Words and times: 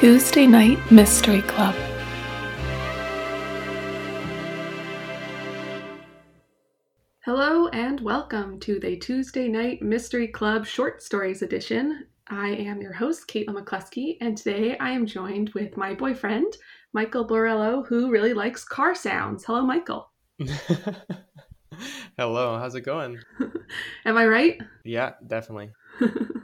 Tuesday 0.00 0.46
Night 0.46 0.78
Mystery 0.90 1.42
Club. 1.42 1.74
Hello 7.22 7.68
and 7.68 8.00
welcome 8.00 8.58
to 8.60 8.80
the 8.80 8.96
Tuesday 8.96 9.46
Night 9.46 9.82
Mystery 9.82 10.28
Club 10.28 10.64
Short 10.64 11.02
Stories 11.02 11.42
Edition. 11.42 12.06
I 12.28 12.48
am 12.48 12.80
your 12.80 12.94
host, 12.94 13.28
Caitlin 13.28 13.62
McCluskey, 13.62 14.16
and 14.22 14.38
today 14.38 14.78
I 14.78 14.88
am 14.88 15.04
joined 15.04 15.50
with 15.50 15.76
my 15.76 15.92
boyfriend, 15.92 16.56
Michael 16.94 17.28
Borello, 17.28 17.86
who 17.86 18.10
really 18.10 18.32
likes 18.32 18.64
car 18.64 18.94
sounds. 18.94 19.44
Hello, 19.44 19.66
Michael. 19.66 20.10
Hello, 22.16 22.58
how's 22.58 22.74
it 22.74 22.86
going? 22.86 23.18
Am 24.06 24.16
I 24.16 24.26
right? 24.26 24.58
Yeah, 24.82 25.12
definitely. 25.26 25.72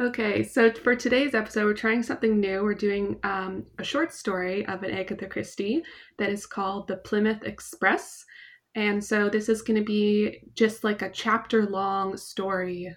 okay, 0.00 0.42
so 0.42 0.72
for 0.72 0.94
today's 0.94 1.34
episode, 1.34 1.64
we're 1.64 1.74
trying 1.74 2.02
something 2.02 2.38
new. 2.40 2.62
We're 2.62 2.74
doing 2.74 3.18
um, 3.24 3.66
a 3.78 3.84
short 3.84 4.12
story 4.12 4.66
of 4.66 4.82
an 4.82 4.90
Agatha 4.90 5.26
Christie 5.26 5.82
that 6.18 6.30
is 6.30 6.46
called 6.46 6.88
The 6.88 6.98
Plymouth 6.98 7.42
Express. 7.44 8.24
And 8.74 9.02
so 9.02 9.28
this 9.28 9.48
is 9.48 9.62
going 9.62 9.78
to 9.78 9.84
be 9.84 10.40
just 10.54 10.84
like 10.84 11.02
a 11.02 11.10
chapter 11.10 11.66
long 11.66 12.16
story 12.16 12.94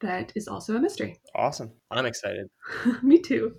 that 0.00 0.32
is 0.34 0.48
also 0.48 0.76
a 0.76 0.80
mystery. 0.80 1.18
Awesome. 1.34 1.72
I'm 1.90 2.06
excited. 2.06 2.48
Me 3.02 3.18
too. 3.18 3.54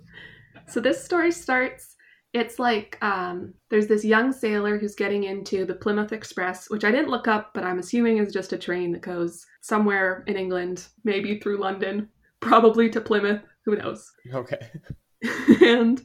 So 0.66 0.80
this 0.80 1.02
story 1.02 1.32
starts 1.32 1.94
it's 2.34 2.58
like 2.58 2.98
um, 3.00 3.54
there's 3.70 3.86
this 3.86 4.04
young 4.04 4.32
sailor 4.32 4.76
who's 4.76 4.96
getting 4.96 5.22
into 5.22 5.64
the 5.64 5.74
Plymouth 5.74 6.12
Express, 6.12 6.68
which 6.68 6.82
I 6.82 6.90
didn't 6.90 7.10
look 7.10 7.28
up, 7.28 7.54
but 7.54 7.62
I'm 7.62 7.78
assuming 7.78 8.18
is 8.18 8.32
just 8.32 8.52
a 8.52 8.58
train 8.58 8.90
that 8.90 9.02
goes 9.02 9.46
somewhere 9.60 10.24
in 10.26 10.36
England, 10.36 10.88
maybe 11.04 11.38
through 11.38 11.60
London, 11.60 12.08
probably 12.44 12.88
to 12.90 13.00
Plymouth. 13.00 13.42
Who 13.64 13.76
knows? 13.76 14.10
Okay. 14.32 14.58
and 15.62 16.02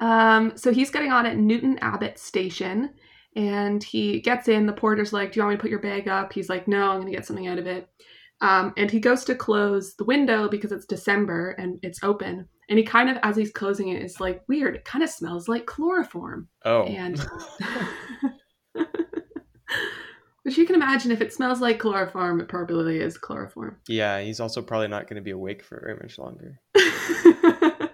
um, 0.00 0.56
so 0.56 0.72
he's 0.72 0.90
getting 0.90 1.12
on 1.12 1.26
at 1.26 1.36
Newton 1.36 1.78
Abbot 1.78 2.18
Station, 2.18 2.94
and 3.34 3.82
he 3.82 4.20
gets 4.20 4.48
in. 4.48 4.66
The 4.66 4.72
porter's 4.72 5.12
like, 5.12 5.32
"Do 5.32 5.40
you 5.40 5.44
want 5.44 5.54
me 5.54 5.56
to 5.56 5.62
put 5.62 5.70
your 5.70 5.80
bag 5.80 6.08
up?" 6.08 6.32
He's 6.32 6.48
like, 6.48 6.66
"No, 6.66 6.90
I'm 6.90 7.00
going 7.00 7.12
to 7.12 7.16
get 7.16 7.26
something 7.26 7.46
out 7.46 7.58
of 7.58 7.66
it." 7.66 7.88
Um, 8.40 8.74
and 8.76 8.90
he 8.90 9.00
goes 9.00 9.24
to 9.24 9.34
close 9.34 9.94
the 9.94 10.04
window 10.04 10.48
because 10.48 10.72
it's 10.72 10.84
December 10.84 11.50
and 11.52 11.78
it's 11.82 12.02
open. 12.02 12.48
And 12.68 12.78
he 12.78 12.84
kind 12.84 13.08
of, 13.08 13.16
as 13.22 13.36
he's 13.36 13.52
closing 13.52 13.88
it, 13.88 14.02
is 14.02 14.20
like, 14.20 14.42
weird. 14.48 14.76
It 14.76 14.84
kind 14.84 15.02
of 15.02 15.10
smells 15.10 15.48
like 15.48 15.66
chloroform. 15.66 16.48
Oh. 16.64 16.82
And 16.82 17.24
which 20.46 20.56
you 20.56 20.64
can 20.64 20.76
imagine 20.76 21.10
if 21.10 21.20
it 21.20 21.32
smells 21.32 21.60
like 21.60 21.80
chloroform, 21.80 22.40
it 22.40 22.46
probably 22.46 23.00
is 23.00 23.18
chloroform. 23.18 23.78
yeah, 23.88 24.20
he's 24.20 24.38
also 24.38 24.62
probably 24.62 24.86
not 24.86 25.08
going 25.08 25.16
to 25.16 25.20
be 25.20 25.32
awake 25.32 25.60
for 25.60 25.80
very 25.80 25.98
much 26.00 26.20
longer. 26.20 26.60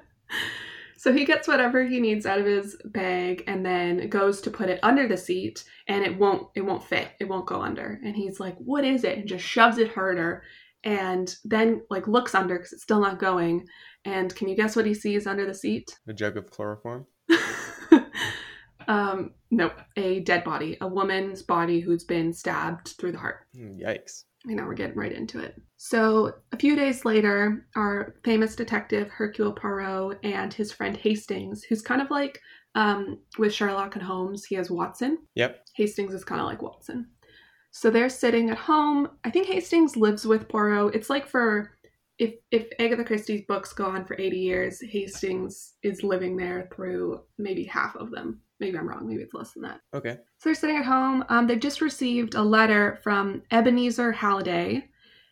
so 0.99 1.15
he 1.15 1.25
gets 1.25 1.49
whatever 1.49 1.83
he 1.83 1.99
needs 1.99 2.27
out 2.27 2.39
of 2.39 2.45
his 2.45 2.77
bag 2.85 3.43
and 3.47 3.65
then 3.65 4.07
goes 4.11 4.43
to 4.43 4.51
put 4.51 4.69
it 4.69 4.79
under 4.83 5.09
the 5.09 5.17
seat 5.17 5.65
and 5.89 6.05
it 6.05 6.19
won't 6.19 6.47
it 6.55 6.61
won't 6.61 6.85
fit. 6.85 7.09
It 7.19 7.25
won't 7.25 7.47
go 7.47 7.63
under. 7.63 7.99
And 8.05 8.15
he's 8.15 8.39
like, 8.39 8.59
"What 8.59 8.85
is 8.85 9.03
it?" 9.03 9.17
and 9.17 9.27
just 9.27 9.47
shoves 9.47 9.79
it 9.79 9.95
harder 9.95 10.43
and 10.85 11.35
then 11.47 11.81
like 11.89 12.07
looks 12.07 12.35
under 12.35 12.59
cuz 12.59 12.75
it's 12.75 12.83
still 12.83 13.01
not 13.01 13.19
going. 13.19 13.67
And 14.05 14.37
can 14.37 14.49
you 14.49 14.57
guess 14.57 14.77
what 14.77 14.85
he 14.85 14.93
sees 14.93 15.27
under 15.27 15.47
the 15.47 15.55
seat? 15.55 15.99
A 16.07 16.13
jug 16.13 16.37
of 16.37 16.51
chloroform? 16.51 17.07
um 18.89 19.33
nope, 19.53 19.81
a 19.97 20.21
dead 20.21 20.43
body, 20.43 20.77
a 20.81 20.89
woman's 20.89 21.43
body 21.43 21.79
who's 21.79 22.03
been 22.03 22.33
stabbed 22.33 22.89
through 22.99 23.13
the 23.13 23.19
heart. 23.19 23.47
Hmm, 23.55 23.79
Yikes. 23.79 24.25
I 24.49 24.55
know 24.55 24.65
we're 24.65 24.75
getting 24.75 24.97
right 24.97 25.13
into 25.13 25.39
it. 25.39 25.55
So, 25.77 26.33
a 26.51 26.57
few 26.57 26.75
days 26.75 27.05
later, 27.05 27.65
our 27.77 28.17
famous 28.25 28.57
detective 28.57 29.09
Hercule 29.09 29.53
Poirot 29.53 30.19
and 30.25 30.53
his 30.53 30.73
friend 30.73 30.97
Hastings, 30.97 31.63
who's 31.63 31.83
kind 31.83 32.03
of 32.03 32.11
like 32.11 32.41
um, 32.75 33.19
with 33.39 33.55
Sherlock 33.55 33.95
and 33.95 34.03
Holmes, 34.03 34.45
he 34.45 34.57
has 34.57 34.71
Watson. 34.71 35.19
Yep. 35.37 35.65
Hastings 35.77 36.15
is 36.15 36.25
kind 36.25 36.41
of 36.41 36.49
like 36.49 36.63
Watson. 36.63 37.07
So 37.71 37.91
they're 37.91 38.09
sitting 38.09 38.51
at 38.51 38.59
home. 38.59 39.11
I 39.23 39.31
think 39.31 39.47
Hastings 39.47 39.97
lives 39.97 40.27
with 40.27 40.49
Poirot. 40.49 40.95
It's 40.95 41.11
like 41.11 41.29
for 41.29 41.77
if 42.19 42.35
if 42.51 42.69
Agatha 42.79 43.05
Christie's 43.05 43.45
books 43.47 43.73
go 43.73 43.87
on 43.87 44.05
for 44.05 44.19
80 44.19 44.39
years, 44.39 44.81
Hastings 44.81 45.75
is 45.83 46.03
living 46.03 46.37
there 46.37 46.69
through 46.75 47.23
maybe 47.39 47.65
half 47.65 47.97
of 47.97 48.11
them. 48.11 48.41
Maybe 48.61 48.79
I'm 48.79 48.89
wrong. 48.89 49.09
Maybe 49.09 49.23
it's 49.23 49.35
less 49.35 49.53
than 49.53 49.63
that. 49.65 49.81
Okay. 49.95 50.19
So 50.39 50.49
they're 50.49 50.55
sitting 50.55 50.77
at 50.77 50.85
home. 50.85 51.25
Um, 51.29 51.47
they've 51.47 51.59
just 51.59 51.81
received 51.81 52.35
a 52.35 52.43
letter 52.43 53.01
from 53.03 53.43
Ebenezer 53.51 54.13
Halliday, 54.13 54.85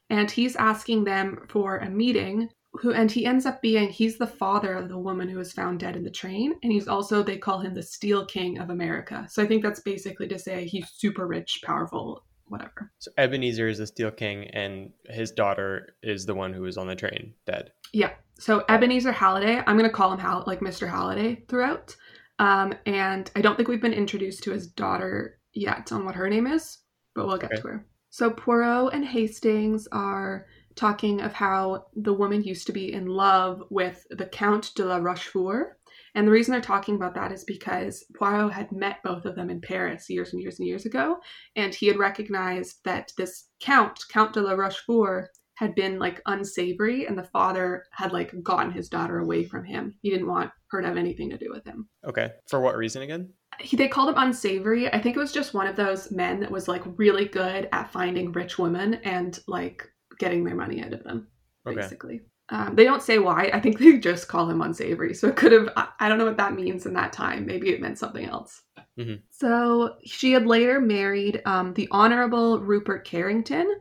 and 0.08 0.30
he's 0.30 0.56
asking 0.56 1.04
them 1.04 1.46
for 1.48 1.78
a 1.78 1.88
meeting. 1.88 2.48
Who 2.74 2.92
and 2.92 3.10
he 3.10 3.26
ends 3.26 3.46
up 3.46 3.60
being 3.60 3.88
he's 3.88 4.16
the 4.16 4.28
father 4.28 4.74
of 4.74 4.88
the 4.88 4.98
woman 4.98 5.28
who 5.28 5.38
was 5.38 5.52
found 5.52 5.80
dead 5.80 5.96
in 5.96 6.04
the 6.04 6.10
train, 6.10 6.54
and 6.62 6.72
he's 6.72 6.88
also 6.88 7.22
they 7.22 7.36
call 7.36 7.58
him 7.58 7.74
the 7.74 7.82
Steel 7.82 8.24
King 8.26 8.58
of 8.58 8.70
America. 8.70 9.26
So 9.28 9.42
I 9.42 9.46
think 9.46 9.62
that's 9.62 9.80
basically 9.80 10.28
to 10.28 10.38
say 10.38 10.66
he's 10.66 10.88
super 10.94 11.26
rich, 11.26 11.60
powerful, 11.64 12.24
whatever. 12.50 12.92
So 12.98 13.10
Ebenezer 13.16 13.68
is 13.68 13.78
the 13.78 13.86
Steel 13.86 14.10
King, 14.10 14.48
and 14.48 14.90
his 15.06 15.30
daughter 15.32 15.94
is 16.02 16.26
the 16.26 16.34
one 16.34 16.52
who 16.52 16.62
was 16.62 16.76
on 16.76 16.86
the 16.86 16.96
train, 16.96 17.32
dead. 17.46 17.72
Yeah. 17.92 18.10
So 18.38 18.64
Ebenezer 18.68 19.12
Halliday, 19.12 19.62
I'm 19.66 19.76
gonna 19.76 19.88
call 19.90 20.12
him 20.12 20.18
Hall- 20.18 20.44
like 20.46 20.60
Mr. 20.60 20.88
Halliday 20.88 21.44
throughout. 21.48 21.96
Um, 22.38 22.74
and 22.86 23.30
I 23.36 23.40
don't 23.42 23.56
think 23.56 23.68
we've 23.68 23.80
been 23.82 23.92
introduced 23.92 24.42
to 24.44 24.50
his 24.52 24.66
daughter 24.66 25.38
yet 25.52 25.92
on 25.92 26.04
what 26.04 26.14
her 26.14 26.28
name 26.28 26.46
is, 26.46 26.78
but 27.14 27.26
we'll 27.26 27.36
get 27.38 27.52
Okay. 27.52 27.60
to 27.60 27.68
her. 27.68 27.86
So 28.10 28.30
Poirot 28.30 28.94
and 28.94 29.04
Hastings 29.04 29.86
are 29.92 30.46
talking 30.74 31.20
of 31.20 31.32
how 31.32 31.86
the 31.94 32.14
woman 32.14 32.42
used 32.42 32.66
to 32.66 32.72
be 32.72 32.92
in 32.92 33.06
love 33.06 33.62
with 33.70 34.06
the 34.10 34.24
Count 34.26 34.72
de 34.74 34.84
la 34.84 34.96
Rochefort. 34.96 35.78
And 36.14 36.26
the 36.26 36.32
reason 36.32 36.52
they're 36.52 36.60
talking 36.60 36.96
about 36.96 37.14
that 37.14 37.32
is 37.32 37.44
because 37.44 38.04
Poirot 38.16 38.52
had 38.52 38.72
met 38.72 39.02
both 39.04 39.24
of 39.24 39.34
them 39.36 39.50
in 39.50 39.60
Paris 39.60 40.08
years 40.10 40.32
and 40.32 40.42
years 40.42 40.58
and 40.58 40.66
years 40.68 40.86
ago, 40.86 41.18
and 41.56 41.74
he 41.74 41.86
had 41.86 41.98
recognized 41.98 42.78
that 42.84 43.12
this 43.16 43.48
Count, 43.60 43.98
Count 44.10 44.32
de 44.32 44.40
la 44.40 44.52
Rochefort, 44.52 45.28
had 45.54 45.74
been 45.74 45.98
like 45.98 46.22
unsavory, 46.26 47.06
and 47.06 47.18
the 47.18 47.22
father 47.24 47.84
had 47.92 48.12
like 48.12 48.32
gotten 48.42 48.72
his 48.72 48.88
daughter 48.88 49.18
away 49.18 49.44
from 49.44 49.62
him. 49.64 49.94
He 50.00 50.08
didn't 50.10 50.26
want 50.28 50.50
her 50.70 50.80
to 50.80 50.88
have 50.88 50.96
anything 50.96 51.28
to 51.30 51.36
do 51.36 51.50
with 51.50 51.64
him 51.66 51.88
Okay. 52.06 52.30
For 52.48 52.60
what 52.60 52.76
reason 52.76 53.02
again? 53.02 53.32
he, 53.60 53.76
they 53.76 53.88
called 53.88 54.08
him 54.08 54.14
unsavory. 54.16 54.88
I 54.92 54.98
think 55.00 55.16
it 55.16 55.20
was 55.20 55.32
just 55.32 55.52
one 55.52 55.66
of 55.66 55.76
those 55.76 56.10
men 56.12 56.40
that 56.40 56.50
was 56.50 56.66
like 56.68 56.82
really 56.96 57.26
good 57.26 57.68
at 57.72 57.92
finding 57.92 58.32
rich 58.32 58.58
women 58.58 58.94
and 59.04 59.38
like 59.48 59.86
getting 60.18 60.44
their 60.44 60.54
money 60.54 60.82
out 60.82 60.92
of 60.94 61.04
them, 61.04 61.26
Okay. 61.66 61.76
basically. 61.76 62.22
Um, 62.50 62.74
they 62.74 62.84
don't 62.84 63.02
say 63.02 63.18
why. 63.18 63.50
I 63.52 63.60
think 63.60 63.78
they 63.80 63.98
just 63.98 64.28
call 64.28 64.48
him 64.48 64.60
unsavory. 64.60 65.14
So 65.14 65.28
it 65.28 65.36
could 65.36 65.52
have, 65.52 65.68
I, 65.76 66.08
don't 66.08 66.18
know 66.18 66.26
what 66.26 66.36
that 66.36 66.54
means 66.54 66.86
in 66.86 66.94
that 66.94 67.12
time. 67.12 67.46
Maybe 67.46 67.70
it 67.70 67.80
meant 67.80 67.98
something 67.98 68.24
else. 68.24 68.62
Mhm. 68.98 69.22
So 69.30 69.96
she 70.04 70.32
had 70.32 70.46
later 70.46 70.80
married 70.80 71.42
um, 71.46 71.74
the 71.74 71.88
Honorable 71.90 72.60
Rupert 72.60 73.04
Carrington, 73.04 73.76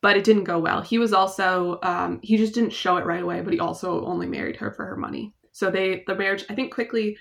but 0.00 0.16
it 0.16 0.24
didn't 0.24 0.44
go 0.44 0.58
well. 0.58 0.80
He 0.80 0.98
was 0.98 1.12
also, 1.12 1.78
um, 1.82 2.20
he 2.22 2.36
just 2.36 2.54
didn't 2.54 2.72
show 2.72 2.96
it 2.96 3.06
right 3.06 3.22
away, 3.22 3.40
but 3.40 3.52
he 3.52 3.60
also 3.60 4.04
only 4.04 4.26
married 4.26 4.56
her 4.56 4.72
for 4.72 4.86
her 4.86 4.96
money. 4.96 5.34
So 5.52 5.70
they, 5.70 6.04
the 6.06 6.14
marriage, 6.14 6.44
I 6.48 6.54
think, 6.54 6.72
quickly 6.72 7.16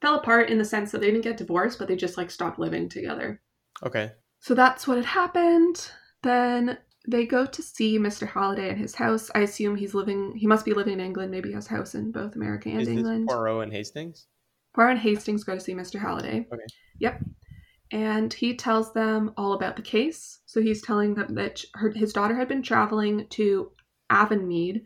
fell 0.00 0.16
apart 0.16 0.50
in 0.50 0.58
the 0.58 0.64
sense 0.64 0.92
that 0.92 1.00
they 1.00 1.06
didn't 1.06 1.22
get 1.22 1.36
divorced, 1.36 1.78
but 1.78 1.88
they 1.88 1.96
just 1.96 2.16
like 2.16 2.30
stopped 2.30 2.58
living 2.58 2.88
together. 2.88 3.40
Okay. 3.84 4.12
So 4.40 4.54
that's 4.54 4.86
what 4.86 4.96
had 4.96 5.06
happened. 5.06 5.90
Then 6.22 6.78
they 7.06 7.26
go 7.26 7.44
to 7.44 7.62
see 7.62 7.98
Mr. 7.98 8.26
Halliday 8.26 8.70
at 8.70 8.78
his 8.78 8.94
house. 8.94 9.30
I 9.34 9.40
assume 9.40 9.76
he's 9.76 9.94
living, 9.94 10.34
he 10.36 10.46
must 10.46 10.64
be 10.64 10.72
living 10.72 10.94
in 10.94 11.00
England. 11.00 11.30
Maybe 11.30 11.50
he 11.50 11.54
has 11.54 11.66
a 11.66 11.70
house 11.70 11.94
in 11.94 12.10
both 12.12 12.34
America 12.36 12.68
and 12.70 12.80
is 12.80 12.88
England. 12.88 13.28
this 13.28 13.34
Poirot 13.34 13.64
and 13.64 13.72
Hastings? 13.72 14.26
Poirot 14.74 14.92
and 14.92 15.00
Hastings 15.00 15.44
go 15.44 15.54
to 15.54 15.60
see 15.60 15.74
Mr. 15.74 16.00
Halliday. 16.00 16.46
Okay. 16.52 16.62
Yep. 17.00 17.22
And 17.90 18.32
he 18.32 18.56
tells 18.56 18.92
them 18.92 19.32
all 19.36 19.52
about 19.52 19.76
the 19.76 19.82
case. 19.82 20.40
So 20.46 20.60
he's 20.62 20.82
telling 20.82 21.14
them 21.14 21.34
that 21.34 21.62
her, 21.74 21.90
his 21.90 22.12
daughter 22.12 22.34
had 22.34 22.48
been 22.48 22.62
traveling 22.62 23.26
to 23.30 23.70
Avonmead 24.10 24.82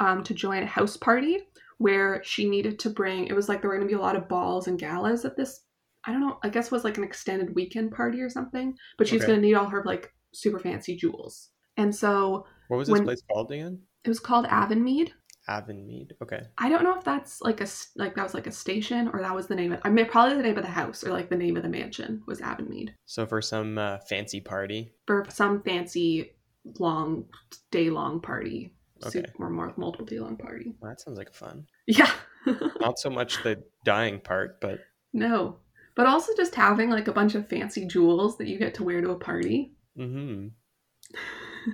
um, 0.00 0.22
to 0.24 0.34
join 0.34 0.62
a 0.62 0.66
house 0.66 0.96
party 0.96 1.38
where 1.76 2.22
she 2.24 2.48
needed 2.48 2.78
to 2.80 2.90
bring, 2.90 3.26
it 3.26 3.34
was 3.34 3.48
like 3.48 3.60
there 3.60 3.70
were 3.70 3.76
going 3.76 3.86
to 3.86 3.92
be 3.94 3.98
a 3.98 4.02
lot 4.02 4.16
of 4.16 4.28
balls 4.28 4.66
and 4.66 4.78
galas 4.78 5.24
at 5.24 5.36
this, 5.36 5.60
I 6.04 6.12
don't 6.12 6.20
know, 6.20 6.38
I 6.42 6.48
guess 6.48 6.66
it 6.66 6.72
was 6.72 6.82
like 6.82 6.96
an 6.98 7.04
extended 7.04 7.54
weekend 7.54 7.92
party 7.92 8.20
or 8.20 8.30
something. 8.30 8.74
But 8.96 9.06
she's 9.06 9.20
Okay. 9.22 9.28
going 9.28 9.40
to 9.40 9.46
need 9.46 9.54
all 9.54 9.68
her 9.68 9.82
like 9.84 10.12
super 10.32 10.58
fancy 10.58 10.96
jewels. 10.96 11.50
And 11.78 11.94
so 11.94 12.44
What 12.68 12.76
was 12.76 12.88
this 12.88 12.92
When- 12.92 13.04
place 13.04 13.22
called 13.32 13.50
again? 13.50 13.80
it 14.04 14.08
was 14.10 14.20
called 14.20 14.44
Avonmead. 14.46 15.12
Avonmead. 15.48 16.12
Okay. 16.22 16.42
I 16.58 16.68
don't 16.68 16.82
know 16.84 16.94
if 16.98 17.04
that's 17.04 17.40
like 17.40 17.62
a 17.62 17.66
like 17.96 18.14
that 18.16 18.22
was 18.22 18.34
like 18.34 18.46
a 18.46 18.52
station 18.52 19.08
or 19.14 19.22
that 19.22 19.34
was 19.34 19.46
the 19.46 19.54
name 19.54 19.72
of 19.72 19.80
I 19.84 19.88
mean 19.88 20.04
probably 20.06 20.36
the 20.36 20.42
name 20.42 20.58
of 20.58 20.64
the 20.64 20.70
house 20.70 21.02
or 21.02 21.10
like 21.10 21.30
the 21.30 21.36
name 21.36 21.56
of 21.56 21.62
the 21.62 21.70
mansion 21.70 22.22
was 22.26 22.40
Avonmead 22.42 22.90
So 23.06 23.24
for 23.26 23.40
some 23.40 23.78
uh, 23.78 23.98
fancy 24.10 24.40
party. 24.42 24.92
for 25.06 25.24
some 25.30 25.62
fancy 25.62 26.32
long 26.78 27.24
day 27.70 27.88
long 27.88 28.20
party 28.20 28.74
Okay. 29.06 29.10
super, 29.22 29.44
or 29.44 29.48
more 29.50 29.72
multiple 29.76 30.04
day 30.04 30.18
long 30.18 30.36
party. 30.36 30.74
Well, 30.80 30.90
that 30.90 31.00
sounds 31.00 31.16
like 31.16 31.32
fun. 31.32 31.66
Yeah. 31.86 32.10
Not 32.80 32.98
so 32.98 33.08
much 33.08 33.42
the 33.44 33.62
dying 33.84 34.18
part, 34.20 34.60
but 34.60 34.80
no. 35.12 35.60
But 35.94 36.06
also 36.06 36.32
just 36.36 36.54
having 36.56 36.90
like 36.90 37.06
a 37.08 37.12
bunch 37.12 37.34
of 37.36 37.48
fancy 37.48 37.86
jewels 37.86 38.36
that 38.38 38.48
you 38.48 38.58
get 38.58 38.74
to 38.74 38.84
wear 38.84 39.00
to 39.00 39.10
a 39.10 39.16
party. 39.18 39.72
hmm 39.96 40.48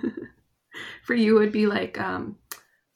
For 1.04 1.14
you 1.14 1.36
it 1.36 1.40
would 1.40 1.52
be 1.52 1.66
like 1.66 2.00
um 2.00 2.36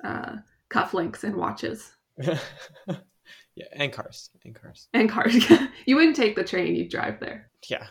uh 0.04 0.36
cufflinks 0.70 1.24
and 1.24 1.36
watches. 1.36 1.92
Yeah, 3.58 3.66
and 3.72 3.92
cars. 3.92 4.30
And 4.44 4.54
cars. 4.54 4.86
And 4.94 5.10
cars. 5.10 5.34
you 5.86 5.96
wouldn't 5.96 6.14
take 6.14 6.36
the 6.36 6.44
train, 6.44 6.76
you'd 6.76 6.90
drive 6.90 7.18
there. 7.18 7.50
Yeah. 7.68 7.88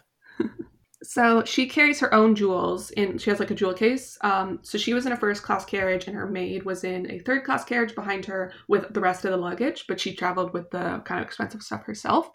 So 1.04 1.44
she 1.46 1.68
carries 1.68 2.00
her 2.00 2.14
own 2.14 2.36
jewels 2.36 2.90
in 2.92 3.18
she 3.18 3.30
has 3.30 3.40
like 3.40 3.52
a 3.52 3.56
jewel 3.56 3.74
case. 3.74 4.18
Um, 4.22 4.60
so 4.62 4.78
she 4.78 4.94
was 4.94 5.06
in 5.06 5.12
a 5.12 5.18
first 5.18 5.44
class 5.44 5.64
carriage 5.64 6.08
and 6.08 6.16
her 6.16 6.26
maid 6.26 6.64
was 6.64 6.84
in 6.84 7.10
a 7.12 7.20
third 7.20 7.44
class 7.44 7.64
carriage 7.66 7.94
behind 7.96 8.26
her 8.26 8.54
with 8.68 8.94
the 8.94 9.02
rest 9.02 9.24
of 9.24 9.32
the 9.32 9.38
luggage, 9.38 9.86
but 9.88 10.00
she 10.00 10.16
traveled 10.16 10.54
with 10.54 10.70
the 10.72 11.02
kind 11.06 11.22
of 11.22 11.28
expensive 11.28 11.62
stuff 11.62 11.84
herself. 11.84 12.30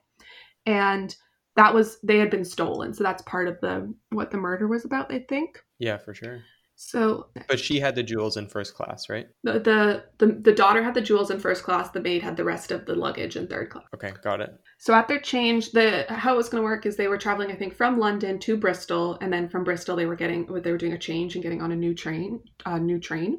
And 0.66 1.14
that 1.56 1.74
was 1.74 1.98
they 2.02 2.18
had 2.18 2.30
been 2.30 2.44
stolen. 2.44 2.94
So 2.94 3.02
that's 3.02 3.22
part 3.22 3.48
of 3.48 3.58
the 3.60 3.92
what 4.10 4.30
the 4.30 4.38
murder 4.38 4.68
was 4.68 4.84
about, 4.84 5.12
I 5.12 5.24
think. 5.28 5.58
Yeah, 5.78 5.96
for 5.96 6.14
sure. 6.14 6.42
So 6.74 7.26
But 7.48 7.60
she 7.60 7.78
had 7.78 7.94
the 7.94 8.02
jewels 8.02 8.36
in 8.36 8.48
first 8.48 8.74
class, 8.74 9.08
right? 9.08 9.28
the, 9.44 9.60
the 9.60 10.04
the 10.18 10.32
the 10.32 10.52
daughter 10.52 10.82
had 10.82 10.94
the 10.94 11.00
jewels 11.00 11.30
in 11.30 11.38
first 11.38 11.62
class, 11.62 11.90
the 11.90 12.00
maid 12.00 12.22
had 12.22 12.36
the 12.36 12.44
rest 12.44 12.72
of 12.72 12.86
the 12.86 12.94
luggage 12.94 13.36
in 13.36 13.46
third 13.46 13.70
class. 13.70 13.84
Okay, 13.94 14.12
got 14.22 14.40
it. 14.40 14.50
So 14.78 14.94
at 14.94 15.06
their 15.06 15.20
change, 15.20 15.70
the 15.72 16.06
how 16.08 16.34
it 16.34 16.36
was 16.36 16.48
going 16.48 16.60
to 16.62 16.64
work 16.64 16.84
is 16.86 16.96
they 16.96 17.08
were 17.08 17.18
traveling, 17.18 17.52
I 17.52 17.56
think, 17.56 17.74
from 17.74 17.98
London 17.98 18.38
to 18.40 18.56
Bristol, 18.56 19.18
and 19.20 19.32
then 19.32 19.48
from 19.48 19.64
Bristol 19.64 19.96
they 19.96 20.06
were 20.06 20.16
getting 20.16 20.46
what 20.46 20.64
they 20.64 20.72
were 20.72 20.78
doing 20.78 20.92
a 20.92 20.98
change 20.98 21.34
and 21.34 21.42
getting 21.42 21.62
on 21.62 21.72
a 21.72 21.76
new 21.76 21.94
train, 21.94 22.40
a 22.66 22.78
new 22.78 22.98
train. 22.98 23.38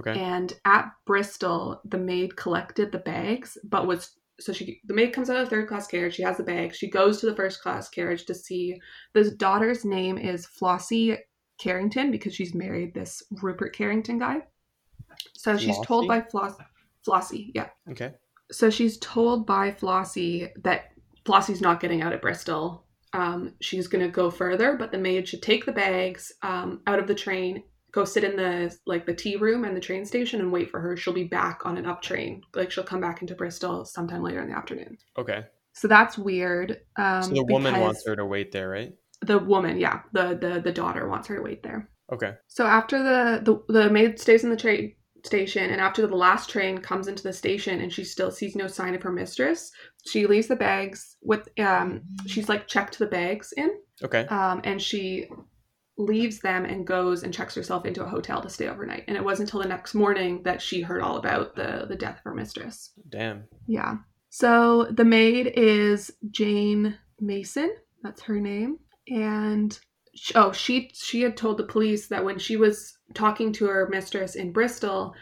Okay. 0.00 0.18
And 0.18 0.52
at 0.64 0.90
Bristol, 1.06 1.80
the 1.84 1.98
maid 1.98 2.36
collected 2.36 2.90
the 2.90 2.98
bags, 2.98 3.56
but 3.62 3.86
was 3.86 4.16
so 4.40 4.52
she 4.52 4.80
the 4.84 4.94
maid 4.94 5.12
comes 5.12 5.30
out 5.30 5.36
of 5.36 5.44
the 5.44 5.50
third 5.50 5.68
class 5.68 5.86
carriage. 5.86 6.14
She 6.14 6.22
has 6.22 6.38
the 6.38 6.42
bag 6.42 6.74
She 6.74 6.90
goes 6.90 7.20
to 7.20 7.26
the 7.26 7.36
first 7.36 7.62
class 7.62 7.88
carriage 7.88 8.24
to 8.26 8.34
see 8.34 8.80
the 9.12 9.30
daughter's 9.30 9.84
name 9.84 10.18
is 10.18 10.46
Flossie 10.46 11.18
Carrington 11.58 12.10
because 12.10 12.34
she's 12.34 12.54
married 12.54 12.94
this 12.94 13.22
Rupert 13.42 13.74
Carrington 13.74 14.18
guy. 14.18 14.42
So 15.34 15.56
she's 15.56 15.78
told 15.86 16.08
by 16.08 16.20
Floss 16.20 16.54
Flossie, 17.06 17.50
yeah. 17.54 17.68
Okay. 17.90 18.14
So 18.50 18.70
she's 18.70 18.98
told 18.98 19.46
by 19.46 19.70
Flossie 19.70 20.50
that 20.62 20.92
Flossie's 21.24 21.60
not 21.60 21.80
getting 21.80 22.02
out 22.02 22.12
at 22.12 22.22
Bristol. 22.22 22.84
Um, 23.12 23.54
she's 23.60 23.86
going 23.86 24.04
to 24.04 24.10
go 24.10 24.30
further, 24.30 24.76
but 24.76 24.90
the 24.90 24.98
maid 24.98 25.28
should 25.28 25.42
take 25.42 25.64
the 25.64 25.72
bags 25.72 26.32
um, 26.42 26.80
out 26.86 26.98
of 26.98 27.06
the 27.06 27.14
train, 27.14 27.62
go 27.92 28.04
sit 28.04 28.24
in 28.24 28.36
the 28.36 28.76
like 28.86 29.06
the 29.06 29.14
tea 29.14 29.36
room 29.36 29.64
and 29.64 29.76
the 29.76 29.80
train 29.80 30.04
station, 30.04 30.40
and 30.40 30.50
wait 30.50 30.70
for 30.70 30.80
her. 30.80 30.96
She'll 30.96 31.14
be 31.14 31.24
back 31.24 31.60
on 31.64 31.76
an 31.76 31.86
up 31.86 32.02
train. 32.02 32.42
Like 32.54 32.70
she'll 32.70 32.84
come 32.84 33.00
back 33.00 33.22
into 33.22 33.34
Bristol 33.34 33.84
sometime 33.84 34.22
later 34.22 34.40
in 34.40 34.48
the 34.48 34.56
afternoon. 34.56 34.98
Okay. 35.16 35.44
So 35.74 35.88
that's 35.88 36.18
weird. 36.18 36.80
Um, 36.96 37.22
So 37.22 37.30
the 37.30 37.44
woman 37.44 37.74
because 37.74 37.82
wants 37.82 38.06
her 38.06 38.16
to 38.16 38.24
wait 38.26 38.52
there, 38.52 38.68
right? 38.68 38.92
The 39.22 39.38
woman, 39.38 39.78
yeah, 39.78 40.00
the 40.12 40.36
the 40.40 40.60
the 40.60 40.72
daughter 40.72 41.08
wants 41.08 41.28
her 41.28 41.36
to 41.36 41.42
wait 41.42 41.62
there. 41.62 41.88
Okay. 42.12 42.34
So 42.48 42.66
after 42.66 43.02
the, 43.02 43.40
the 43.68 43.72
the 43.72 43.90
maid 43.90 44.18
stays 44.20 44.44
in 44.44 44.50
the 44.50 44.56
train 44.56 44.94
station, 45.24 45.70
and 45.70 45.80
after 45.80 46.06
the 46.06 46.14
last 46.16 46.50
train 46.50 46.78
comes 46.78 47.08
into 47.08 47.22
the 47.22 47.32
station, 47.32 47.80
and 47.80 47.90
she 47.92 48.04
still 48.04 48.30
sees 48.30 48.54
no 48.54 48.66
sign 48.66 48.94
of 48.94 49.02
her 49.02 49.12
mistress, 49.12 49.72
she 50.06 50.26
leaves 50.26 50.48
the 50.48 50.56
bags 50.56 51.16
with 51.22 51.48
um 51.58 52.02
she's 52.26 52.48
like 52.48 52.68
checked 52.68 52.98
the 52.98 53.06
bags 53.06 53.52
in, 53.56 53.70
Okay. 54.02 54.26
um 54.26 54.60
and 54.64 54.82
she 54.82 55.28
leaves 55.96 56.40
them 56.40 56.64
and 56.64 56.86
goes 56.86 57.22
and 57.22 57.32
checks 57.32 57.54
herself 57.54 57.86
into 57.86 58.04
a 58.04 58.08
hotel 58.08 58.42
to 58.42 58.50
stay 58.50 58.68
overnight. 58.68 59.04
And 59.06 59.16
it 59.16 59.24
wasn't 59.24 59.48
until 59.48 59.62
the 59.62 59.68
next 59.68 59.94
morning 59.94 60.42
that 60.42 60.60
she 60.60 60.82
heard 60.82 61.00
all 61.00 61.16
about 61.16 61.54
the 61.56 61.86
the 61.88 61.96
death 61.96 62.18
of 62.18 62.24
her 62.24 62.34
mistress. 62.34 62.92
Damn. 63.08 63.44
Yeah. 63.66 63.96
So 64.28 64.84
the 64.90 65.04
maid 65.04 65.52
is 65.56 66.10
Jane 66.30 66.98
Mason. 67.20 67.74
That's 68.02 68.22
her 68.22 68.40
name. 68.40 68.78
And 69.08 69.78
oh, 70.34 70.52
she 70.52 70.90
she 70.94 71.22
had 71.22 71.36
told 71.36 71.58
the 71.58 71.64
police 71.64 72.06
that 72.08 72.24
when 72.24 72.38
she 72.38 72.56
was 72.56 72.96
talking 73.14 73.52
to 73.54 73.66
her 73.66 73.88
mistress 73.90 74.34
in 74.36 74.52
Bristol, 74.52 75.14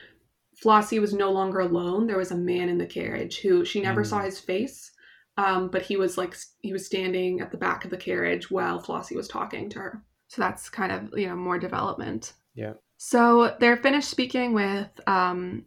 Flossie 0.63 1.01
was 1.01 1.13
no 1.15 1.33
longer 1.33 1.61
alone. 1.61 2.07
There 2.07 2.19
was 2.19 2.31
a 2.31 2.37
man 2.37 2.69
in 2.69 2.79
the 2.79 2.87
carriage 2.87 3.41
who 3.41 3.65
she 3.65 3.81
never 3.81 4.03
Mm. 4.03 4.07
saw 4.07 4.21
his 4.21 4.39
face, 4.39 4.93
um, 5.37 5.69
but 5.69 5.83
he 5.83 5.97
was 5.97 6.17
like 6.17 6.37
he 6.61 6.73
was 6.73 6.87
standing 6.87 7.41
at 7.41 7.51
the 7.51 7.57
back 7.57 7.85
of 7.85 7.91
the 7.91 7.97
carriage 7.97 8.51
while 8.51 8.81
Flossie 8.81 9.17
was 9.17 9.29
talking 9.29 9.69
to 9.71 9.79
her. 9.79 10.03
So 10.29 10.43
that's 10.43 10.71
kind 10.71 10.93
of 10.93 11.19
you 11.19 11.27
know 11.29 11.37
more 11.37 11.59
development. 11.59 12.35
Yeah. 12.55 12.75
So 12.99 13.57
they're 13.59 13.77
finished 13.79 14.09
speaking 14.09 14.53
with 14.53 14.89
um, 15.09 15.65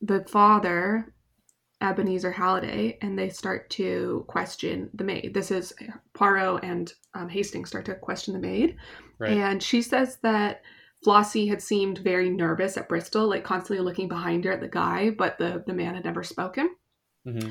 the 0.00 0.24
father, 0.24 1.14
Ebenezer 1.82 2.30
Halliday, 2.32 2.98
and 3.02 3.18
they 3.18 3.28
start 3.28 3.68
to 3.70 4.24
question 4.28 4.88
the 4.94 5.04
maid. 5.04 5.34
This 5.34 5.50
is 5.50 5.72
Poirot 6.14 6.62
and 6.64 6.92
um, 7.14 7.28
Hastings 7.28 7.68
start 7.68 7.84
to 7.86 7.94
question 7.94 8.34
the 8.34 8.40
maid, 8.40 8.76
Right. 9.18 9.32
and 9.36 9.62
she 9.62 9.82
says 9.82 10.18
that 10.22 10.62
Flossie 11.04 11.48
had 11.48 11.60
seemed 11.60 11.98
very 11.98 12.30
nervous 12.30 12.76
at 12.76 12.88
Bristol, 12.88 13.28
like 13.28 13.44
constantly 13.44 13.84
looking 13.84 14.08
behind 14.08 14.44
her 14.44 14.52
at 14.52 14.60
the 14.60 14.68
guy, 14.68 15.10
but 15.10 15.36
the 15.38 15.64
the 15.66 15.74
man 15.74 15.94
had 15.94 16.04
never 16.04 16.22
spoken. 16.22 16.74
hmm 17.24 17.50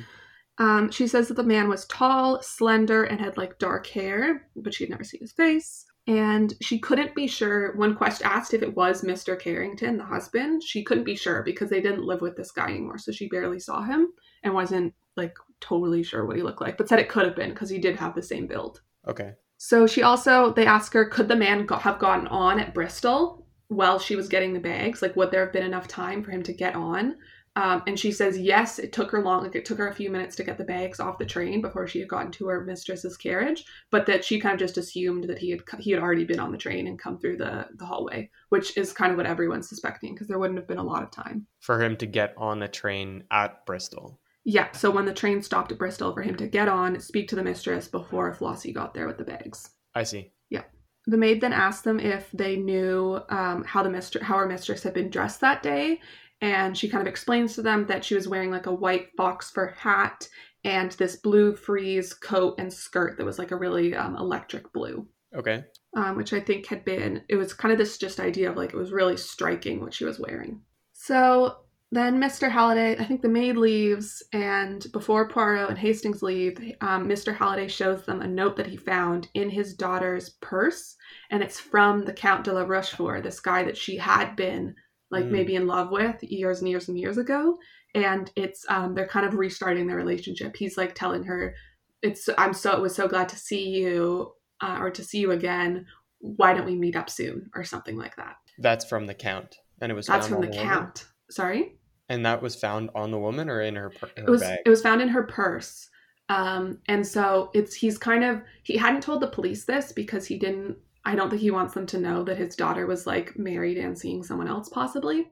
Um, 0.57 0.91
she 0.91 1.07
says 1.07 1.27
that 1.27 1.35
the 1.35 1.43
man 1.43 1.67
was 1.69 1.85
tall, 1.87 2.41
slender, 2.41 3.03
and 3.03 3.19
had 3.19 3.37
like 3.37 3.57
dark 3.59 3.87
hair, 3.87 4.47
but 4.55 4.73
she 4.73 4.83
had 4.83 4.91
never 4.91 5.03
seen 5.03 5.21
his 5.21 5.31
face. 5.33 5.85
And 6.07 6.53
she 6.61 6.79
couldn't 6.79 7.15
be 7.15 7.27
sure. 7.27 7.75
When 7.75 7.95
Quest 7.95 8.23
asked 8.23 8.53
if 8.53 8.63
it 8.63 8.75
was 8.75 9.03
Mr. 9.03 9.39
Carrington, 9.39 9.97
the 9.97 10.03
husband, 10.03 10.63
she 10.63 10.83
couldn't 10.83 11.03
be 11.03 11.15
sure 11.15 11.43
because 11.43 11.69
they 11.69 11.81
didn't 11.81 12.05
live 12.05 12.21
with 12.21 12.35
this 12.35 12.51
guy 12.51 12.69
anymore. 12.69 12.97
So 12.97 13.11
she 13.11 13.27
barely 13.27 13.59
saw 13.59 13.83
him 13.83 14.07
and 14.43 14.53
wasn't 14.53 14.93
like 15.15 15.35
totally 15.59 16.01
sure 16.03 16.25
what 16.25 16.37
he 16.37 16.41
looked 16.41 16.61
like, 16.61 16.77
but 16.77 16.89
said 16.89 16.99
it 16.99 17.09
could 17.09 17.25
have 17.25 17.35
been 17.35 17.51
because 17.51 17.69
he 17.69 17.77
did 17.77 17.97
have 17.97 18.15
the 18.15 18.23
same 18.23 18.47
build. 18.47 18.81
Okay. 19.07 19.33
So 19.57 19.85
she 19.85 20.01
also, 20.01 20.53
they 20.53 20.65
ask 20.65 20.91
her, 20.93 21.05
could 21.05 21.27
the 21.27 21.35
man 21.35 21.67
go- 21.67 21.75
have 21.75 21.99
gotten 21.99 22.27
on 22.27 22.59
at 22.59 22.73
Bristol 22.73 23.45
while 23.67 23.99
she 23.99 24.15
was 24.15 24.27
getting 24.27 24.53
the 24.53 24.59
bags? 24.59 25.03
Like, 25.03 25.15
would 25.15 25.29
there 25.29 25.45
have 25.45 25.53
been 25.53 25.65
enough 25.65 25.87
time 25.87 26.23
for 26.23 26.31
him 26.31 26.41
to 26.43 26.53
get 26.53 26.75
on? 26.75 27.15
Um, 27.57 27.83
and 27.85 27.99
she 27.99 28.13
says, 28.13 28.37
yes, 28.37 28.79
it 28.79 28.93
took 28.93 29.11
her 29.11 29.21
long. 29.21 29.43
Like, 29.43 29.55
it 29.55 29.65
took 29.65 29.77
her 29.77 29.89
a 29.89 29.93
few 29.93 30.09
minutes 30.09 30.37
to 30.37 30.43
get 30.43 30.57
the 30.57 30.63
bags 30.63 31.01
off 31.01 31.17
the 31.17 31.25
train 31.25 31.61
before 31.61 31.85
she 31.85 31.99
had 31.99 32.07
gotten 32.07 32.31
to 32.33 32.47
her 32.47 32.63
mistress's 32.63 33.17
carriage. 33.17 33.65
But 33.89 34.05
that 34.05 34.23
she 34.23 34.39
kind 34.39 34.53
of 34.53 34.59
just 34.59 34.77
assumed 34.77 35.25
that 35.25 35.37
he 35.37 35.49
had 35.51 35.61
he 35.79 35.91
had 35.91 36.01
already 36.01 36.23
been 36.23 36.39
on 36.39 36.51
the 36.51 36.57
train 36.57 36.87
and 36.87 36.97
come 36.97 37.17
through 37.17 37.37
the 37.37 37.67
the 37.75 37.85
hallway, 37.85 38.29
which 38.49 38.77
is 38.77 38.93
kind 38.93 39.11
of 39.11 39.17
what 39.17 39.25
everyone's 39.25 39.67
suspecting 39.67 40.13
because 40.13 40.27
there 40.27 40.39
wouldn't 40.39 40.59
have 40.59 40.67
been 40.67 40.77
a 40.77 40.83
lot 40.83 41.03
of 41.03 41.11
time. 41.11 41.45
For 41.59 41.81
him 41.81 41.97
to 41.97 42.05
get 42.05 42.33
on 42.37 42.59
the 42.59 42.69
train 42.69 43.25
at 43.31 43.65
Bristol. 43.65 44.19
Yeah. 44.43 44.71
So 44.71 44.89
when 44.89 45.05
the 45.05 45.13
train 45.13 45.41
stopped 45.41 45.71
at 45.71 45.77
Bristol, 45.77 46.13
for 46.13 46.21
him 46.21 46.35
to 46.37 46.47
get 46.47 46.67
on, 46.67 46.99
speak 46.99 47.27
to 47.29 47.35
the 47.35 47.43
mistress 47.43 47.87
before 47.87 48.33
Flossie 48.33 48.73
got 48.73 48.93
there 48.93 49.07
with 49.07 49.17
the 49.17 49.23
bags. 49.23 49.69
I 49.93 50.03
see. 50.03 50.31
Yeah. 50.49 50.63
The 51.05 51.17
maid 51.17 51.41
then 51.41 51.53
asked 51.53 51.83
them 51.83 51.99
if 51.99 52.31
they 52.31 52.55
knew 52.55 53.19
um, 53.29 53.63
how 53.65 53.83
the 53.83 53.89
mistress, 53.89 54.23
how 54.23 54.37
her 54.37 54.47
mistress 54.47 54.83
had 54.83 54.93
been 54.93 55.09
dressed 55.09 55.41
that 55.41 55.61
day, 55.61 55.99
and 56.41 56.77
she 56.77 56.89
kind 56.89 57.01
of 57.01 57.07
explains 57.07 57.55
to 57.55 57.61
them 57.61 57.85
that 57.87 58.03
she 58.03 58.15
was 58.15 58.27
wearing 58.27 58.51
like 58.51 58.65
a 58.65 58.73
white 58.73 59.07
fox 59.15 59.51
fur 59.51 59.67
hat 59.67 60.27
and 60.63 60.91
this 60.93 61.15
blue 61.15 61.55
frieze 61.55 62.13
coat 62.13 62.55
and 62.59 62.71
skirt 62.71 63.17
that 63.17 63.25
was 63.25 63.39
like 63.39 63.51
a 63.51 63.55
really 63.55 63.95
um, 63.95 64.15
electric 64.15 64.71
blue, 64.73 65.07
Okay. 65.35 65.63
um, 65.95 66.15
which 66.17 66.33
I 66.33 66.39
think 66.39 66.67
had 66.67 66.85
been 66.85 67.23
it 67.29 67.35
was 67.35 67.53
kind 67.53 67.71
of 67.71 67.77
this 67.77 67.97
just 67.97 68.19
idea 68.19 68.49
of 68.49 68.57
like 68.57 68.73
it 68.73 68.77
was 68.77 68.91
really 68.91 69.17
striking 69.17 69.81
what 69.81 69.93
she 69.93 70.05
was 70.05 70.19
wearing. 70.19 70.61
So 70.93 71.57
then 71.93 72.21
Mr. 72.21 72.49
Halliday, 72.49 72.95
I 72.97 73.03
think 73.03 73.21
the 73.21 73.27
maid 73.27 73.57
leaves, 73.57 74.23
and 74.31 74.85
before 74.93 75.27
Poirot 75.27 75.69
and 75.69 75.77
Hastings 75.77 76.21
leave, 76.23 76.57
um, 76.79 77.05
Mr. 77.07 77.35
Halliday 77.35 77.67
shows 77.67 78.05
them 78.05 78.21
a 78.21 78.27
note 78.27 78.55
that 78.55 78.67
he 78.67 78.77
found 78.77 79.27
in 79.33 79.49
his 79.49 79.73
daughter's 79.73 80.29
purse, 80.41 80.95
and 81.31 81.43
it's 81.43 81.59
from 81.59 82.05
the 82.05 82.13
Count 82.13 82.45
de 82.45 82.53
la 82.53 82.61
Rochefort, 82.61 83.23
this 83.23 83.41
guy 83.41 83.63
that 83.63 83.75
she 83.75 83.97
had 83.97 84.35
been 84.37 84.73
like 85.11 85.25
Mm. 85.25 85.31
maybe 85.31 85.55
in 85.55 85.67
love 85.67 85.91
with 85.91 86.23
years 86.23 86.59
and 86.59 86.69
years 86.69 86.87
and 86.87 86.97
years 86.97 87.17
ago. 87.17 87.57
And 87.93 88.31
it's 88.35 88.65
um, 88.69 88.95
they're 88.95 89.07
kind 89.07 89.25
of 89.25 89.35
restarting 89.35 89.85
their 89.87 89.97
relationship. 89.97 90.55
He's 90.55 90.77
like 90.77 90.95
telling 90.95 91.23
her, 91.25 91.53
"It's 92.01 92.29
I'm 92.37 92.53
so 92.53 92.71
it 92.71 92.81
was 92.81 92.95
so 92.95 93.07
glad 93.07 93.27
to 93.29 93.35
see 93.35 93.69
you, 93.69 94.33
uh, 94.61 94.77
or 94.79 94.89
to 94.91 95.03
see 95.03 95.19
you 95.19 95.31
again. 95.31 95.85
Why 96.19 96.53
don't 96.53 96.65
we 96.65 96.75
meet 96.75 96.95
up 96.95 97.09
soon, 97.09 97.49
or 97.53 97.63
something 97.63 97.97
like 97.97 98.15
that." 98.15 98.37
That's 98.59 98.85
from 98.85 99.05
the 99.07 99.13
count. 99.13 99.57
And 99.81 99.91
it 99.91 99.95
was 99.95 100.07
That's 100.07 100.27
from 100.27 100.41
the 100.41 100.47
woman? 100.47 100.63
Count. 100.63 101.05
Sorry. 101.29 101.77
And 102.07 102.25
that 102.25 102.41
was 102.41 102.55
found 102.55 102.89
on 102.95 103.11
the 103.11 103.19
woman 103.19 103.49
or 103.49 103.61
in 103.61 103.75
her, 103.75 103.89
per- 103.89 104.07
her 104.07 104.23
it 104.27 104.29
was 104.29 104.41
bag? 104.41 104.59
it 104.65 104.69
was 104.69 104.81
found 104.81 105.01
in 105.01 105.07
her 105.07 105.23
purse 105.23 105.89
um 106.29 106.77
and 106.87 107.07
so 107.07 107.49
it's 107.53 107.73
he's 107.73 107.97
kind 107.97 108.23
of 108.23 108.41
he 108.63 108.77
hadn't 108.77 109.01
told 109.01 109.21
the 109.21 109.27
police 109.27 109.63
this 109.65 109.91
because 109.91 110.25
he 110.27 110.37
didn't 110.37 110.77
i 111.05 111.15
don't 111.15 111.29
think 111.29 111.41
he 111.41 111.51
wants 111.51 111.73
them 111.73 111.85
to 111.85 111.99
know 111.99 112.23
that 112.23 112.37
his 112.37 112.55
daughter 112.55 112.85
was 112.85 113.07
like 113.07 113.37
married 113.37 113.77
and 113.77 113.97
seeing 113.97 114.23
someone 114.23 114.47
else 114.47 114.69
possibly 114.69 115.27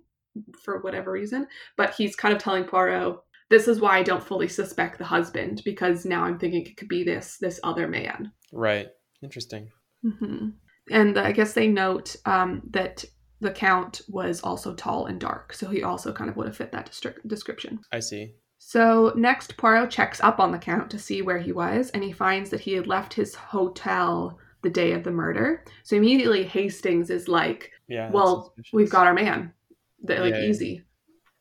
for 0.63 0.79
whatever 0.81 1.11
reason 1.11 1.47
but 1.77 1.93
he's 1.95 2.15
kind 2.15 2.33
of 2.33 2.41
telling 2.41 2.63
poirot 2.63 3.17
this 3.49 3.67
is 3.67 3.79
why 3.79 3.97
i 3.97 4.03
don't 4.03 4.23
fully 4.23 4.47
suspect 4.47 4.97
the 4.97 5.03
husband 5.05 5.61
because 5.65 6.05
now 6.05 6.23
i'm 6.23 6.37
thinking 6.39 6.65
it 6.65 6.77
could 6.77 6.87
be 6.87 7.03
this 7.03 7.37
this 7.39 7.59
other 7.63 7.87
man 7.87 8.31
Right. 8.51 8.87
Interesting. 9.21 9.69
hmm 10.03 10.49
and 10.91 11.17
i 11.19 11.31
guess 11.31 11.53
they 11.53 11.67
note 11.67 12.15
um 12.25 12.61
that 12.71 13.03
the 13.41 13.51
count 13.51 14.01
was 14.09 14.41
also 14.41 14.73
tall 14.73 15.05
and 15.05 15.19
dark 15.19 15.53
so 15.53 15.67
he 15.69 15.83
also 15.83 16.11
kind 16.11 16.29
of 16.29 16.35
would 16.35 16.47
have 16.47 16.57
fit 16.57 16.71
that 16.71 16.91
description 17.27 17.79
I 17.91 17.99
see. 17.99 18.33
So 18.61 19.13
next, 19.15 19.55
Poirot 19.55 19.89
checks 19.89 20.19
up 20.19 20.37
on 20.37 20.51
the 20.51 20.57
Count 20.57 20.91
to 20.91 20.99
see 20.99 21.21
where 21.21 21.37
he 21.39 21.53
was, 21.53 21.89
and 21.91 22.03
he 22.03 22.11
finds 22.11 22.49
that 22.49 22.59
he 22.59 22.73
had 22.73 22.87
left 22.87 23.13
his 23.13 23.33
hotel 23.33 24.37
the 24.61 24.69
day 24.69 24.91
of 24.93 25.03
the 25.03 25.11
murder. 25.11 25.63
So 25.83 25.95
immediately, 25.95 26.43
Hastings 26.43 27.09
is 27.09 27.27
like, 27.27 27.71
Yeah. 27.87 28.09
"Well, 28.11 28.45
suspicious. 28.55 28.73
we've 28.73 28.89
got 28.89 29.07
our 29.07 29.13
man, 29.13 29.53
They're 30.03 30.21
like 30.21 30.33
Yeah, 30.33 30.39
yeah. 30.41 30.49
easy." 30.49 30.83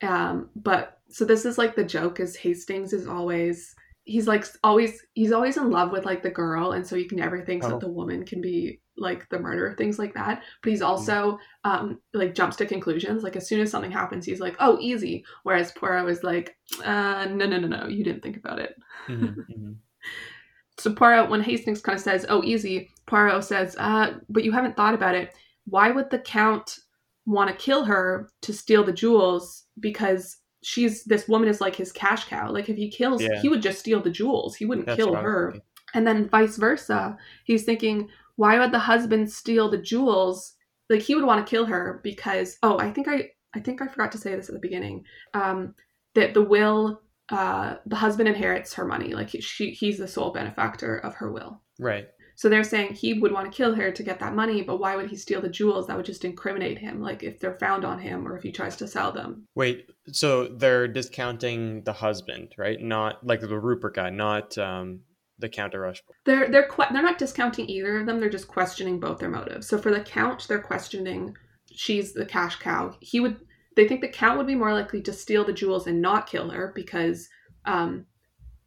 Um, 0.03 0.51
but 0.55 1.01
so 1.09 1.25
this 1.25 1.45
is 1.45 1.59
like 1.59 1.75
the 1.75 1.85
joke 1.85 2.21
is 2.21 2.37
Hastings 2.37 2.93
is 2.93 3.07
always 3.07 3.75
he's 4.05 4.27
like 4.27 4.45
always 4.65 5.05
he's 5.15 5.33
always 5.33 5.57
in 5.59 5.71
love 5.71 5.91
with 5.93 6.05
like 6.07 6.23
the 6.23 6.31
girl 6.31 6.73
and 6.73 6.87
so 6.87 6.97
he 6.97 7.07
never 7.13 7.45
thinks 7.45 7.67
Oh. 7.67 7.71
that 7.71 7.81
the 7.81 7.91
woman 7.91 8.25
can 8.25 8.41
be 8.41 8.81
like 8.97 9.29
the 9.29 9.39
murderer 9.39 9.75
things 9.77 9.99
like 9.99 10.15
that 10.15 10.43
but 10.63 10.71
he's 10.71 10.81
also 10.81 11.39
um 11.65 12.01
like 12.15 12.35
jumps 12.35 12.57
to 12.57 12.65
conclusions 12.67 13.23
like 13.23 13.37
as 13.37 13.47
soon 13.47 13.61
as 13.61 13.71
something 13.71 13.91
happens 13.91 14.25
he's 14.25 14.41
like 14.41 14.57
oh 14.61 14.79
easy 14.81 15.25
whereas 15.43 15.73
Poirot 15.73 16.09
is 16.09 16.23
like 16.23 16.57
uh 16.85 17.27
no 17.31 17.47
no 17.47 17.59
no 17.59 17.69
no 17.69 17.87
you 17.87 18.03
didn't 18.03 18.23
think 18.23 18.39
about 18.39 18.59
it 18.59 18.77
Mhm, 19.09 19.37
mhm. 19.51 19.75
so 20.79 20.93
Poirot 20.93 21.29
when 21.31 21.43
Hastings 21.43 21.81
kind 21.81 21.97
of 21.97 22.03
says 22.03 22.25
oh 22.29 22.43
easy 22.45 22.91
Poirot 23.07 23.45
says 23.45 23.77
uh 23.79 24.15
but 24.29 24.45
you 24.45 24.53
haven't 24.53 24.77
thought 24.77 24.95
about 24.95 25.15
it. 25.15 25.33
Why 25.67 25.91
would 25.91 26.11
the 26.11 26.19
count 26.21 26.79
want 27.27 27.51
to 27.51 27.57
kill 27.57 27.85
her 27.85 28.31
to 28.43 28.53
steal 28.53 28.85
the 28.85 28.93
jewels? 28.93 29.65
Because 29.81 30.39
she's 30.63 31.05
this 31.05 31.29
woman 31.29 31.49
is 31.49 31.61
like 31.61 31.77
his 31.77 31.93
cash 31.93 32.25
cow. 32.27 32.51
Like 32.51 32.69
if 32.69 32.77
he 32.77 32.91
kills 32.91 33.23
Yeah. 33.23 33.41
he 33.41 33.49
would 33.49 33.63
just 33.63 33.79
steal 33.81 34.01
the 34.03 34.11
jewels. 34.11 34.57
He 34.57 34.65
wouldn't 34.67 34.87
That's 34.87 34.97
kill 34.97 35.11
what 35.11 35.19
I 35.19 35.23
was 35.23 35.31
her. 35.33 35.51
thinking. 35.53 35.67
and 35.95 36.07
then 36.07 36.29
vice 36.29 36.57
versa. 36.57 37.17
He's 37.45 37.65
thinking 37.65 38.09
why 38.37 38.59
would 38.59 38.73
the 38.73 38.79
husband 38.79 39.31
steal 39.31 39.69
the 39.69 39.79
jewels? 39.79 40.55
Like 40.91 41.03
he 41.03 41.15
would 41.15 41.25
want 41.25 41.45
to 41.47 41.51
kill 41.51 41.67
her 41.67 42.01
because 42.03 42.57
oh 42.63 42.79
i 42.79 42.91
think 42.91 43.09
i 43.09 43.29
i 43.55 43.61
think 43.61 43.83
i 43.83 43.87
forgot 43.87 44.11
to 44.13 44.19
say 44.19 44.35
this 44.35 44.49
at 44.49 44.55
the 44.55 44.61
beginning 44.61 45.05
um 45.35 45.75
that 46.15 46.33
the 46.35 46.41
will 46.43 47.03
uh 47.31 47.77
the 47.87 47.97
husband 47.97 48.29
inherits 48.29 48.75
her 48.75 48.85
money 48.85 49.13
like 49.15 49.31
he, 49.31 49.41
she 49.41 49.71
he's 49.71 49.99
the 49.99 50.09
sole 50.09 50.31
benefactor 50.33 50.97
of 50.99 51.15
her 51.17 51.31
will 51.31 51.61
Right. 51.79 52.09
so 52.35 52.49
they're 52.49 52.65
saying 52.65 52.95
he 52.95 53.15
would 53.15 53.33
want 53.33 53.51
to 53.51 53.57
kill 53.57 53.75
her 53.75 53.91
to 53.93 54.03
get 54.03 54.19
that 54.21 54.35
money 54.35 54.63
but 54.63 54.79
why 54.81 54.97
would 54.97 55.11
he 55.11 55.17
steal 55.17 55.41
the 55.41 55.49
jewels 55.49 55.87
that 55.87 55.97
would 55.97 56.07
just 56.07 56.25
incriminate 56.25 56.79
him 56.79 57.01
like 57.03 57.23
if 57.23 57.39
they're 57.39 57.59
found 57.59 57.85
on 57.85 57.99
him 57.99 58.27
or 58.27 58.37
if 58.37 58.43
he 58.43 58.51
tries 58.53 58.77
to 58.77 58.89
sell 58.89 59.13
them 59.13 59.47
Wait, 59.55 59.87
so 60.11 60.49
they're 60.49 60.89
discounting 60.89 61.83
the 61.85 61.93
husband, 61.93 62.55
right? 62.57 62.81
Not 62.81 63.25
like 63.27 63.41
the 63.41 63.59
Rupert 63.59 63.95
guy, 63.97 64.11
not 64.11 64.57
um, 64.59 65.01
the 65.39 65.49
Count 65.49 65.75
of 65.75 65.81
Rushmore. 65.81 66.15
they're 66.25 66.49
they're 66.51 66.67
que- 66.69 66.87
they're 66.93 67.03
not 67.03 67.19
discounting 67.19 67.69
either 67.69 67.99
of 68.01 68.07
them 68.07 68.19
they're 68.21 68.31
just 68.31 68.49
questioning 68.49 68.99
both 68.99 69.19
their 69.19 69.29
motives 69.29 69.69
so 69.69 69.77
for 69.79 69.93
the 69.93 70.01
count 70.01 70.47
they're 70.49 70.59
questioning 70.73 71.37
she's 71.73 72.13
the 72.13 72.25
cash 72.27 72.57
cow 72.57 72.97
he 73.01 73.21
would 73.21 73.37
they 73.79 73.87
think 73.87 74.01
the 74.01 74.09
count 74.09 74.37
would 74.37 74.47
be 74.49 74.57
more 74.57 74.73
likely 74.75 75.01
to 75.03 75.13
steal 75.13 75.45
the 75.45 75.53
jewels 75.53 75.87
and 75.87 76.03
not 76.03 76.27
kill 76.27 76.51
her 76.51 76.73
because 76.75 77.29
um 77.65 78.05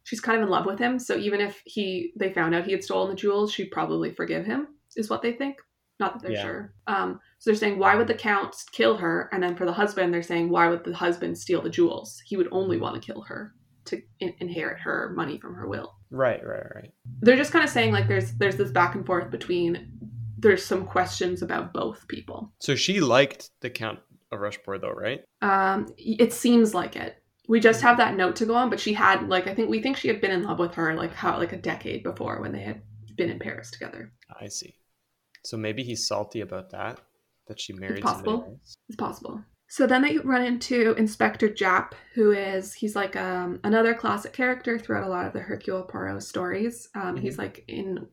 she's 0.04 0.20
kind 0.20 0.38
of 0.38 0.44
in 0.44 0.48
love 0.50 0.64
with 0.66 0.78
him. 0.78 0.98
So 0.98 1.16
even 1.16 1.40
if 1.40 1.60
he 1.66 2.12
they 2.16 2.32
found 2.32 2.54
out 2.54 2.64
he 2.64 2.72
had 2.72 2.82
stolen 2.82 3.10
the 3.10 3.14
jewels 3.16 3.52
she'd 3.52 3.70
probably 3.70 4.10
forgive 4.10 4.46
him 4.46 4.68
is 4.96 5.10
what 5.10 5.20
they 5.22 5.32
think. 5.32 5.56
Not 6.00 6.14
that 6.14 6.22
they're 6.22 6.32
Yeah. 6.38 6.42
sure. 6.42 6.74
Um 6.86 7.20
so 7.38 7.50
they're 7.50 7.58
saying 7.58 7.78
why 7.78 7.94
would 7.94 8.06
the 8.08 8.14
count 8.14 8.56
kill 8.72 8.96
her? 8.96 9.28
And 9.32 9.42
then 9.42 9.54
for 9.54 9.66
the 9.66 9.72
husband 9.72 10.14
they're 10.14 10.22
saying 10.22 10.48
why 10.48 10.68
would 10.68 10.82
the 10.84 10.94
husband 10.94 11.36
steal 11.36 11.60
the 11.60 11.68
jewels? 11.70 12.22
He 12.24 12.38
would 12.38 12.48
only 12.50 12.78
want 12.78 12.94
to 13.00 13.06
kill 13.12 13.20
her 13.22 13.52
to 13.84 14.00
in- 14.20 14.34
inherit 14.38 14.80
her 14.80 15.12
money 15.14 15.38
from 15.38 15.54
her 15.54 15.68
will. 15.68 15.94
Right, 16.10 16.42
right, 16.46 16.66
right. 16.74 16.92
they're 17.20 17.36
just 17.36 17.52
kind 17.52 17.64
of 17.64 17.70
saying 17.70 17.92
like 17.92 18.08
there's 18.08 18.32
there's 18.40 18.56
this 18.56 18.70
back 18.70 18.94
and 18.94 19.04
forth 19.04 19.30
between 19.30 19.92
there's 20.38 20.64
some 20.64 20.84
questions 20.86 21.42
about 21.42 21.72
both 21.72 22.08
people. 22.08 22.52
So 22.58 22.74
she 22.74 23.00
liked 23.00 23.50
the 23.60 23.70
Count 23.70 24.00
of 24.32 24.40
Rushmore, 24.40 24.78
though, 24.78 24.90
right? 24.90 25.20
um 25.42 25.86
it 25.98 26.32
seems 26.32 26.74
like 26.74 26.96
it. 26.96 27.16
We 27.48 27.60
just 27.60 27.82
have 27.82 27.96
that 27.98 28.16
note 28.16 28.36
to 28.36 28.46
go 28.46 28.54
on 28.54 28.70
but 28.70 28.80
she 28.80 28.92
had 28.94 29.28
like 29.28 29.46
i 29.48 29.54
think 29.54 29.68
we 29.68 29.82
think 29.82 29.96
she 29.96 30.08
had 30.08 30.20
been 30.20 30.30
in 30.30 30.44
love 30.44 30.58
with 30.60 30.74
her 30.74 30.94
like 30.94 31.12
how 31.12 31.36
like 31.38 31.52
a 31.52 31.56
decade 31.56 32.02
before 32.04 32.40
when 32.40 32.52
they 32.52 32.62
had 32.62 32.80
been 33.16 33.30
in 33.30 33.38
paris 33.38 33.70
together. 33.70 34.12
I 34.40 34.46
see. 34.48 34.74
So 35.44 35.56
maybe 35.56 35.82
he's 35.82 36.06
salty 36.06 36.40
about 36.40 36.70
that, 36.70 37.00
that 37.48 37.60
she 37.60 37.72
married 37.72 38.02
possible. 38.02 38.32
somebody 38.32 38.56
it's 38.88 38.96
possible. 38.96 39.44
So 39.68 39.86
then 39.86 40.02
they 40.02 40.18
run 40.18 40.44
into 40.44 40.92
inspector 40.94 41.48
japp 41.48 41.92
who 42.14 42.30
is 42.30 42.72
he's 42.74 42.94
like 42.94 43.16
um 43.16 43.58
another 43.64 43.92
classic 43.94 44.32
character 44.32 44.78
throughout 44.78 45.06
a 45.06 45.10
lot 45.10 45.26
of 45.26 45.32
the 45.32 45.40
hercule 45.40 45.82
poirot 45.82 46.22
stories. 46.22 46.88
Um 46.94 47.16
he's 47.16 47.38
like 47.38 47.64
in 47.68 48.06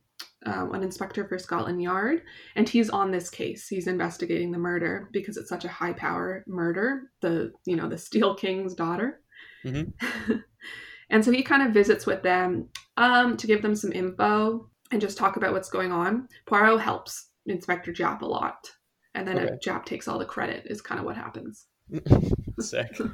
um, 0.46 0.74
an 0.74 0.84
inspector 0.84 1.28
for 1.28 1.38
Scotland 1.38 1.82
Yard, 1.82 2.22
and 2.56 2.68
he's 2.68 2.90
on 2.90 3.12
this 3.12 3.30
case. 3.30 3.68
He's 3.68 3.88
investigating 3.88 4.52
the 4.52 4.58
murder 4.58 5.10
because 5.12 5.38
it's 5.38 5.50
such 5.50 5.66
a 5.66 5.70
high 5.70 5.94
power 5.94 6.44
murder. 6.48 7.12
The 7.22 7.52
you 7.66 7.76
know 7.76 7.90
the 7.90 7.98
Steel 7.98 8.36
King's 8.36 8.74
daughter, 8.74 9.22
Mhm. 9.66 9.94
and 11.10 11.24
so 11.26 11.32
he 11.32 11.44
kind 11.44 11.64
of 11.64 11.74
visits 11.74 12.06
with 12.06 12.22
them 12.24 12.70
um, 12.98 13.36
to 13.38 13.48
give 13.48 13.62
them 13.62 13.76
some 13.76 13.92
info 13.92 14.70
and 14.92 15.02
just 15.02 15.18
talk 15.18 15.36
about 15.38 15.54
what's 15.54 15.70
going 15.70 15.92
on. 15.92 16.28
Poirot 16.48 16.80
helps 16.82 17.30
Inspector 17.46 17.92
Japp 17.94 18.22
a 18.22 18.26
lot, 18.26 18.70
and 19.16 19.28
then 19.28 19.38
Okay. 19.40 19.56
Japp 19.66 19.86
takes 19.86 20.08
all 20.08 20.20
the 20.20 20.26
credit. 20.26 20.66
Is 20.68 20.82
kind 20.82 21.00
of 21.00 21.06
what 21.06 21.16
happens. 21.18 21.66
Sick. 22.60 22.98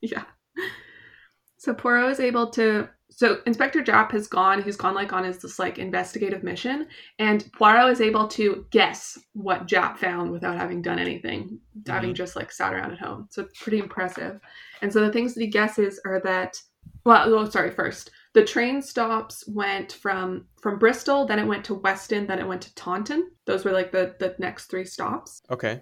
Yeah. 0.00 0.24
So 1.64 1.72
Poirot 1.72 2.10
is 2.10 2.20
able 2.20 2.50
to. 2.50 2.88
So 3.10 3.38
Inspector 3.46 3.80
Japp 3.84 4.10
has 4.10 4.26
gone. 4.26 4.62
He's 4.62 4.76
gone 4.76 4.94
like 4.94 5.12
on 5.12 5.24
his 5.24 5.38
this 5.38 5.58
like 5.58 5.78
investigative 5.78 6.42
mission, 6.42 6.88
and 7.18 7.50
Poirot 7.52 7.90
is 7.92 8.00
able 8.00 8.28
to 8.28 8.66
guess 8.70 9.18
what 9.32 9.66
Japp 9.66 9.96
found 9.96 10.30
without 10.30 10.56
having 10.56 10.82
done 10.82 10.98
anything, 10.98 11.58
having 11.86 12.10
mm-hmm. 12.10 12.16
just 12.16 12.36
like 12.36 12.52
sat 12.52 12.74
around 12.74 12.92
at 12.92 12.98
home. 12.98 13.28
So 13.30 13.42
it's 13.42 13.58
pretty 13.60 13.78
impressive. 13.78 14.40
And 14.82 14.92
so 14.92 15.00
the 15.00 15.12
things 15.12 15.34
that 15.34 15.40
he 15.40 15.46
guesses 15.46 16.00
are 16.04 16.20
that. 16.20 16.60
Well, 17.04 17.34
oh, 17.34 17.48
sorry. 17.48 17.70
First, 17.70 18.10
the 18.34 18.44
train 18.44 18.82
stops 18.82 19.44
went 19.48 19.92
from 19.92 20.46
from 20.60 20.78
Bristol, 20.78 21.24
then 21.24 21.38
it 21.38 21.46
went 21.46 21.64
to 21.66 21.74
Weston, 21.74 22.26
then 22.26 22.40
it 22.40 22.46
went 22.46 22.62
to 22.62 22.74
Taunton. 22.74 23.30
Those 23.46 23.64
were 23.64 23.72
like 23.72 23.90
the 23.90 24.16
the 24.18 24.34
next 24.38 24.66
three 24.66 24.84
stops 24.84 25.42
Okay. 25.50 25.80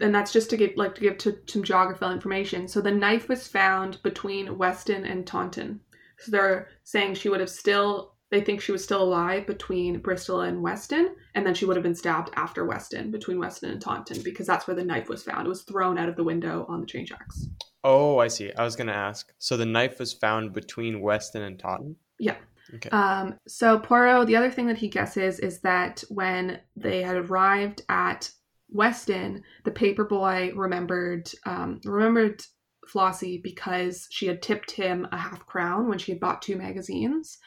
And 0.00 0.14
that's 0.14 0.32
just 0.32 0.50
to 0.50 0.56
give 0.56 0.72
like 0.76 0.94
to 0.96 1.00
give 1.00 1.18
to 1.18 1.38
some 1.46 1.62
geographical 1.62 2.12
information. 2.12 2.68
So 2.68 2.80
the 2.80 2.90
knife 2.90 3.28
was 3.28 3.48
found 3.48 4.02
between 4.02 4.58
Weston 4.58 5.04
and 5.04 5.26
Taunton. 5.26 5.80
So 6.18 6.30
they're 6.30 6.68
saying 6.84 7.14
she 7.14 7.28
would 7.28 7.40
have 7.40 7.50
still 7.50 8.16
they 8.30 8.40
think 8.40 8.60
she 8.60 8.72
was 8.72 8.82
still 8.82 9.02
alive 9.02 9.46
between 9.46 10.00
Bristol 10.00 10.40
and 10.40 10.60
Weston, 10.60 11.14
and 11.34 11.46
then 11.46 11.54
she 11.54 11.64
would 11.64 11.76
have 11.76 11.84
been 11.84 11.94
stabbed 11.94 12.30
after 12.34 12.64
Weston, 12.64 13.12
between 13.12 13.38
Weston 13.38 13.70
and 13.70 13.80
Taunton, 13.80 14.20
because 14.22 14.48
that's 14.48 14.66
where 14.66 14.74
the 14.74 14.84
knife 14.84 15.08
was 15.08 15.22
found. 15.22 15.46
It 15.46 15.48
was 15.48 15.62
thrown 15.62 15.96
out 15.96 16.08
of 16.08 16.16
the 16.16 16.24
window 16.24 16.66
on 16.68 16.80
the 16.80 16.86
train 16.86 17.06
tracks. 17.06 17.46
Oh, 17.84 18.18
I 18.18 18.26
see. 18.26 18.52
I 18.52 18.64
was 18.64 18.74
going 18.74 18.88
to 18.88 18.94
ask. 18.94 19.32
So 19.38 19.56
the 19.56 19.64
knife 19.64 20.00
was 20.00 20.12
found 20.12 20.52
between 20.52 21.00
Weston 21.00 21.42
and 21.42 21.56
Taunton? 21.56 21.94
Yeah. 22.18 22.34
Okay. 22.74 22.88
Um, 22.88 23.38
so 23.46 23.78
Poirot, 23.78 24.26
the 24.26 24.34
other 24.34 24.50
thing 24.50 24.66
that 24.66 24.78
he 24.78 24.88
guesses 24.88 25.38
is 25.38 25.60
that 25.60 26.02
when 26.08 26.58
they 26.74 27.02
had 27.02 27.16
arrived 27.16 27.82
at 27.88 28.28
Weston, 28.68 29.42
the 29.64 29.70
paperboy 29.70 30.52
remembered 30.56 31.30
um, 31.44 31.80
remembered 31.84 32.42
Flossie 32.88 33.42
because 33.42 34.06
she 34.10 34.26
had 34.26 34.42
tipped 34.42 34.70
him 34.70 35.06
a 35.12 35.16
half 35.16 35.44
crown 35.46 35.88
when 35.88 35.98
she 35.98 36.12
had 36.12 36.20
bought 36.20 36.42
two 36.42 36.56
magazines, 36.56 37.38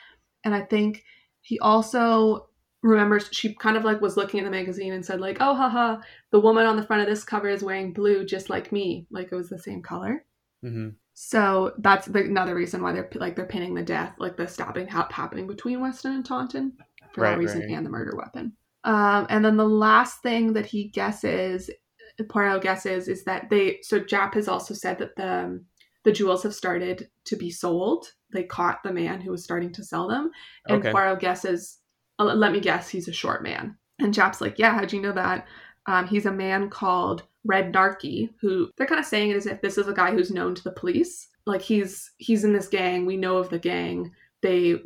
and 0.43 0.53
I 0.55 0.61
think 0.61 1.03
he 1.41 1.59
also 1.59 2.47
remembers 2.81 3.29
she 3.31 3.53
kind 3.55 3.75
of 3.77 3.83
like 3.83 3.99
was 4.01 4.15
looking 4.17 4.39
at 4.39 4.43
the 4.45 4.51
magazine 4.51 4.93
and 4.93 5.05
said 5.05 5.19
like, 5.19 5.37
"Oh, 5.39 5.55
haha, 5.55 6.01
the 6.31 6.39
woman 6.39 6.65
on 6.65 6.77
the 6.77 6.83
front 6.85 7.01
of 7.01 7.07
this 7.09 7.23
cover 7.23 7.49
is 7.49 7.63
wearing 7.63 7.93
blue 7.93 8.25
just 8.25 8.49
like 8.49 8.71
me, 8.71 9.05
like 9.11 9.29
it 9.31 9.35
was 9.35 9.49
the 9.49 9.59
same 9.59 9.81
color." 9.81 10.25
hmm 10.61 10.89
So 11.13 11.73
that's 11.79 12.07
the, 12.07 12.23
another 12.25 12.55
reason 12.55 12.81
why 12.81 12.93
they're 12.93 13.09
like 13.15 13.35
they're 13.35 13.45
pinning 13.45 13.73
the 13.75 13.83
death, 13.83 14.15
like 14.19 14.37
the 14.37 14.47
stabbing 14.47 14.87
ha- 14.87 15.09
happening 15.11 15.47
between 15.47 15.81
Weston 15.81 16.13
and 16.13 16.25
Taunton 16.25 16.77
for 17.13 17.23
Right, 17.23 17.31
that 17.31 17.37
reason, 17.37 17.61
right. 17.61 17.69
and 17.69 17.85
the 17.85 17.89
murder 17.89 18.15
weapon. 18.15 18.53
Um, 18.83 19.27
and 19.29 19.43
then 19.43 19.57
the 19.57 19.67
last 19.67 20.21
thing 20.21 20.53
that 20.53 20.65
he 20.65 20.85
guesses, 20.85 21.69
Poirot 22.29 22.61
guesses, 22.61 23.07
is 23.07 23.23
that 23.25 23.49
they. 23.49 23.79
So 23.81 23.99
Japp 23.99 24.33
has 24.35 24.47
also 24.47 24.73
said 24.73 24.97
that 24.99 25.15
the 25.15 25.33
um, 25.45 25.65
the 26.03 26.11
jewels 26.11 26.43
have 26.43 26.55
started 26.55 27.09
to 27.25 27.35
be 27.35 27.49
sold. 27.51 28.07
They 28.31 28.43
caught 28.43 28.83
the 28.83 28.93
man 28.93 29.21
who 29.21 29.31
was 29.31 29.43
starting 29.43 29.71
to 29.73 29.83
sell 29.83 30.07
them, 30.07 30.31
and 30.67 30.79
Okay. 30.79 30.91
Poirot 30.91 31.19
guesses. 31.19 31.79
uh, 32.19 32.25
Let 32.25 32.51
me 32.51 32.59
guess, 32.59 32.89
he's 32.89 33.07
a 33.07 33.13
short 33.13 33.43
man. 33.43 33.77
And 33.99 34.13
Japp's 34.13 34.41
like, 34.41 34.57
"Yeah, 34.59 34.73
how'd 34.73 34.93
you 34.93 35.01
know 35.01 35.11
that?" 35.13 35.47
Um, 35.87 36.07
he's 36.07 36.25
a 36.25 36.31
man 36.31 36.69
called 36.69 37.23
Red 37.45 37.73
Narky, 37.73 38.29
who 38.39 38.69
they're 38.77 38.87
kind 38.87 38.99
of 38.99 39.05
saying 39.05 39.31
it 39.31 39.37
as 39.37 39.45
if 39.45 39.61
this 39.61 39.77
is 39.77 39.87
a 39.87 39.93
guy 39.93 40.11
who's 40.11 40.31
known 40.31 40.55
to 40.55 40.63
the 40.63 40.71
police. 40.71 41.27
Like 41.45 41.61
he's 41.61 42.11
he's 42.17 42.43
in 42.43 42.53
this 42.53 42.67
gang. 42.67 43.05
We 43.05 43.17
know 43.17 43.37
of 43.37 43.49
the 43.49 43.59
gang. 43.59 44.11
They 44.41 44.81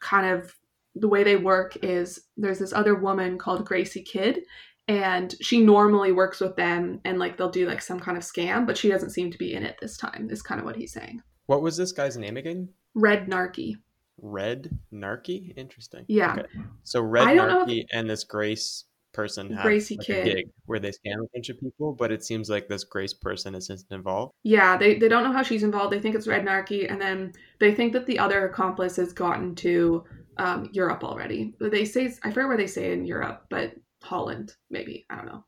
kind 0.00 0.26
of 0.26 0.54
the 0.94 1.08
way 1.08 1.24
they 1.24 1.36
work 1.36 1.76
is 1.82 2.20
there's 2.36 2.58
this 2.58 2.72
other 2.72 2.94
woman 2.94 3.38
called 3.38 3.64
Gracie 3.64 4.02
Kidd, 4.02 4.42
and 4.86 5.34
she 5.40 5.60
normally 5.60 6.12
works 6.12 6.40
with 6.40 6.56
them, 6.56 7.00
and 7.04 7.18
like 7.18 7.36
they'll 7.36 7.50
do 7.50 7.66
like 7.66 7.82
some 7.82 8.00
kind 8.00 8.16
of 8.16 8.22
scam, 8.22 8.66
but 8.66 8.76
she 8.76 8.88
doesn't 8.88 9.10
seem 9.10 9.30
to 9.30 9.38
be 9.38 9.54
in 9.54 9.62
it 9.64 9.76
this 9.80 9.96
time. 9.96 10.28
Is 10.30 10.42
kind 10.42 10.60
of 10.60 10.66
what 10.66 10.76
he's 10.76 10.92
saying. 10.92 11.22
What 11.46 11.62
was 11.62 11.76
this 11.76 11.92
guy's 11.92 12.16
name 12.16 12.36
again? 12.36 12.68
Red 12.94 13.26
Narky. 13.28 13.74
Red 14.18 14.78
Narky? 14.92 15.52
Interesting. 15.56 16.04
Yeah. 16.06 16.34
Okay. 16.34 16.46
So 16.84 17.00
Red 17.02 17.26
I 17.28 17.32
if- 17.32 17.38
Narky 17.40 17.84
and 17.92 18.08
this 18.08 18.24
Grace 18.24 18.84
person 19.12 19.52
have 19.52 19.62
Gracie 19.64 19.96
like, 19.96 20.06
Kidd. 20.06 20.26
a 20.26 20.34
gig 20.34 20.46
where 20.66 20.80
they 20.80 20.90
scam 20.90 21.22
a 21.22 21.28
bunch 21.32 21.48
of 21.48 21.58
people, 21.60 21.92
but 21.92 22.10
it 22.10 22.24
seems 22.24 22.50
like 22.50 22.68
this 22.68 22.84
Grace 22.84 23.14
person 23.14 23.54
isn't 23.54 23.82
involved. 23.90 24.32
Yeah, 24.42 24.76
they, 24.76 24.98
they 24.98 25.08
don't 25.08 25.22
know 25.22 25.32
how 25.32 25.42
she's 25.42 25.62
involved. 25.62 25.92
They 25.92 26.00
think 26.00 26.14
it's 26.16 26.26
Red 26.26 26.44
Narky, 26.44 26.90
and 26.90 27.00
then 27.00 27.32
they 27.60 27.74
think 27.74 27.92
that 27.92 28.06
the 28.06 28.18
other 28.18 28.46
accomplice 28.46 28.96
has 28.96 29.12
gotten 29.12 29.54
to 29.56 30.04
um, 30.38 30.68
Europe 30.72 31.04
already. 31.04 31.54
They 31.60 31.84
say 31.84 32.12
I 32.22 32.30
forget 32.30 32.48
where 32.48 32.56
they 32.56 32.66
say 32.66 32.92
in 32.92 33.04
Europe, 33.04 33.46
but 33.50 33.74
Holland 34.02 34.54
maybe 34.70 35.06
I 35.10 35.16
don't 35.16 35.26
know 35.26 35.44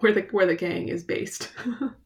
where 0.00 0.12
the 0.12 0.22
where 0.30 0.46
the 0.46 0.56
gang 0.56 0.88
is 0.88 1.04
based. 1.04 1.52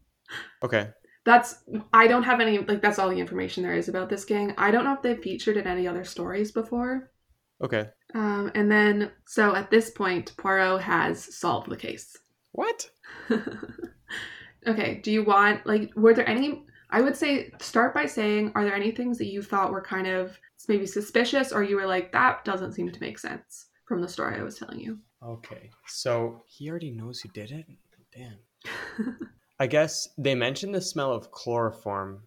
Okay. 0.63 0.91
That's 1.25 1.65
I 1.93 2.07
don't 2.07 2.23
have 2.23 2.41
any 2.41 2.59
like 2.59 2.81
that's 2.81 2.99
all 2.99 3.11
the 3.11 3.19
information 3.19 3.63
there 3.63 3.75
is 3.75 3.89
about 3.89 4.09
this 4.09 4.25
gang. 4.25 4.55
I 4.57 4.71
don't 4.71 4.85
know 4.85 4.95
if 4.95 5.03
they've 5.03 5.21
featured 5.21 5.57
in 5.57 5.67
any 5.67 5.89
other 5.89 6.05
stories 6.05 6.53
before. 6.53 7.11
Okay. 7.63 7.89
Um, 8.15 8.53
and 8.55 8.71
then 8.71 9.11
so 9.27 9.55
at 9.55 9.71
this 9.71 9.91
point, 9.91 10.37
Poirot 10.37 10.83
has 10.83 11.37
solved 11.37 11.69
the 11.69 11.77
case. 11.77 12.17
What? 12.53 12.89
okay. 14.67 15.01
Do 15.03 15.11
you 15.11 15.25
want 15.25 15.67
like 15.67 15.91
were 15.97 16.15
there 16.15 16.29
any? 16.29 16.66
I 16.91 17.01
would 17.01 17.17
say 17.17 17.51
start 17.61 17.95
by 17.95 18.07
saying, 18.07 18.53
are 18.55 18.65
there 18.65 18.75
any 18.75 18.91
things 18.93 19.19
that 19.19 19.27
you 19.27 19.43
thought 19.43 19.73
were 19.73 19.81
kind 19.83 20.07
of 20.07 20.39
maybe 20.69 20.87
suspicious, 20.87 21.53
or 21.53 21.63
you 21.63 21.77
were 21.77 21.87
like 21.87 22.13
that 22.13 22.45
doesn't 22.45 22.73
seem 22.73 22.91
to 22.91 23.01
make 23.01 23.19
sense 23.19 23.67
from 23.87 24.01
the 24.01 24.09
story 24.09 24.39
I 24.39 24.43
was 24.43 24.59
telling 24.59 24.81
you? 24.81 24.99
Okay. 25.23 25.71
So 25.87 26.43
he 26.47 26.71
already 26.71 26.91
knows 26.91 27.21
who 27.21 27.29
did 27.31 27.51
it. 27.51 27.67
Damn. 28.15 29.19
I 29.61 29.67
guess 29.67 30.09
they 30.19 30.35
mentioned 30.35 30.75
the 30.75 30.81
smell 30.81 31.13
of 31.13 31.31
chloroform, 31.31 32.23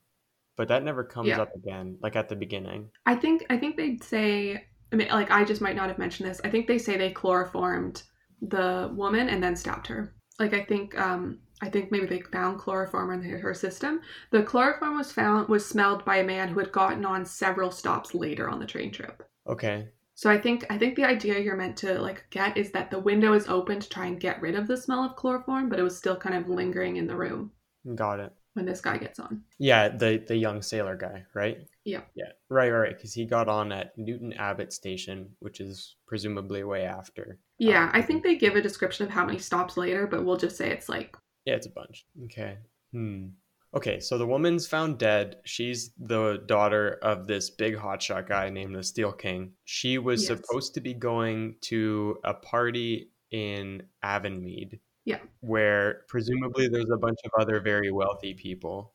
but 0.58 0.68
that 0.68 0.84
never 0.84 1.04
comes 1.04 1.28
Yeah. 1.30 1.42
up 1.42 1.56
again, 1.56 1.98
like 2.02 2.16
at 2.16 2.28
the 2.30 2.36
beginning. 2.36 2.90
I 3.06 3.16
think 3.16 3.46
I 3.50 3.58
think 3.58 3.78
they'd 3.78 4.04
say 4.04 4.66
I 4.92 4.96
mean 4.96 5.08
like 5.10 5.32
I 5.32 5.44
just 5.46 5.62
might 5.62 5.76
not 5.76 5.90
have 5.90 6.00
mentioned 6.00 6.30
this. 6.30 6.42
I 6.44 6.50
think 6.50 6.68
they 6.68 6.78
say 6.80 6.98
they 6.98 7.12
chloroformed 7.12 8.04
the 8.42 8.92
woman 8.96 9.30
and 9.30 9.44
then 9.44 9.56
stabbed 9.56 9.88
her. 9.88 10.16
Like 10.40 10.54
I 10.54 10.64
think 10.64 10.98
um 11.00 11.40
I 11.62 11.70
think 11.70 11.92
maybe 11.92 12.06
they 12.06 12.22
found 12.22 12.60
chloroform 12.60 13.12
in 13.12 13.22
her- 13.22 13.54
system. 13.54 14.02
The 14.32 14.44
chloroform 14.44 14.98
was 14.98 15.12
found 15.12 15.50
was 15.50 15.66
smelled 15.66 16.06
by 16.06 16.18
a 16.18 16.24
man 16.24 16.48
who 16.50 16.60
had 16.60 16.72
gotten 16.72 17.06
on 17.06 17.26
several 17.26 17.72
stops 17.72 18.14
later 18.14 18.50
on 18.50 18.60
the 18.60 18.66
train 18.66 18.92
trip. 18.92 19.24
Okay. 19.48 19.90
So 20.16 20.30
I 20.30 20.38
think 20.38 20.66
I 20.70 20.78
think 20.78 20.96
the 20.96 21.06
idea 21.06 21.40
you're 21.40 21.56
meant 21.56 21.78
to 21.78 22.00
like 22.00 22.26
get 22.30 22.58
is 22.58 22.72
that 22.72 22.92
the 22.92 23.00
window 23.00 23.34
is 23.34 23.48
open 23.48 23.80
to 23.80 23.90
try 23.90 24.06
and 24.08 24.20
get 24.20 24.42
rid 24.42 24.56
of 24.56 24.68
the 24.68 24.78
smell 24.78 25.04
of 25.04 25.16
chloroform, 25.16 25.70
but 25.70 25.80
it 25.80 25.84
was 25.84 25.98
still 25.98 26.16
kind 26.18 26.36
of 26.36 26.50
lingering 26.50 26.98
in 26.98 27.08
the 27.08 27.16
room 27.16 27.52
Got 27.96 28.20
it. 28.20 28.34
when 28.54 28.66
this 28.66 28.82
guy 28.82 28.98
gets 28.98 29.20
on. 29.20 29.44
Yeah, 29.58 29.88
the 29.90 30.24
the 30.28 30.36
young 30.36 30.62
sailor 30.62 30.98
guy, 30.98 31.24
right? 31.34 31.60
Yeah. 31.86 32.02
Yeah. 32.16 32.32
Right, 32.50 32.70
right, 32.70 32.96
because 32.96 33.14
he 33.14 33.26
got 33.26 33.48
on 33.48 33.72
at 33.72 33.98
Newton 33.98 34.34
Abbot 34.34 34.72
Station, 34.74 35.30
which 35.40 35.60
is 35.62 35.96
presumably 36.06 36.64
way 36.64 36.84
after. 36.84 37.40
Yeah, 37.58 37.86
Um, 37.86 37.92
I 37.94 38.02
think 38.02 38.22
they 38.24 38.36
give 38.36 38.56
a 38.56 38.62
description 38.62 39.06
of 39.06 39.12
how 39.12 39.26
many 39.26 39.40
stops 39.40 39.78
later, 39.78 40.06
but 40.06 40.24
we'll 40.26 40.38
just 40.38 40.58
say 40.58 40.70
it's 40.70 40.90
like 40.90 41.16
Yeah, 41.46 41.56
it's 41.56 41.68
a 41.68 41.72
bunch. 41.72 42.06
Okay. 42.26 42.58
Hmm. 42.92 43.28
Okay, 43.74 44.00
so 44.00 44.18
the 44.18 44.26
woman's 44.26 44.66
found 44.66 44.98
dead. 44.98 45.38
She's 45.46 45.92
the 46.00 46.42
daughter 46.48 46.98
of 47.04 47.28
this 47.28 47.52
big 47.52 47.76
hotshot 47.76 48.28
guy 48.28 48.50
named 48.50 48.76
the 48.76 48.84
Steel 48.84 49.12
King. 49.12 49.52
She 49.66 50.00
was 50.00 50.28
Yes. 50.28 50.40
supposed 50.40 50.74
to 50.74 50.82
be 50.82 50.94
going 50.96 51.56
to 51.62 52.18
a 52.24 52.34
party 52.34 53.12
in 53.30 53.84
Avonmead. 54.04 54.80
Yeah. 55.06 55.20
Where 55.42 56.02
presumably 56.08 56.68
there's 56.68 56.90
a 56.90 56.98
bunch 56.98 57.20
of 57.24 57.32
other 57.40 57.60
very 57.60 57.92
wealthy 57.92 58.34
people. 58.34 58.94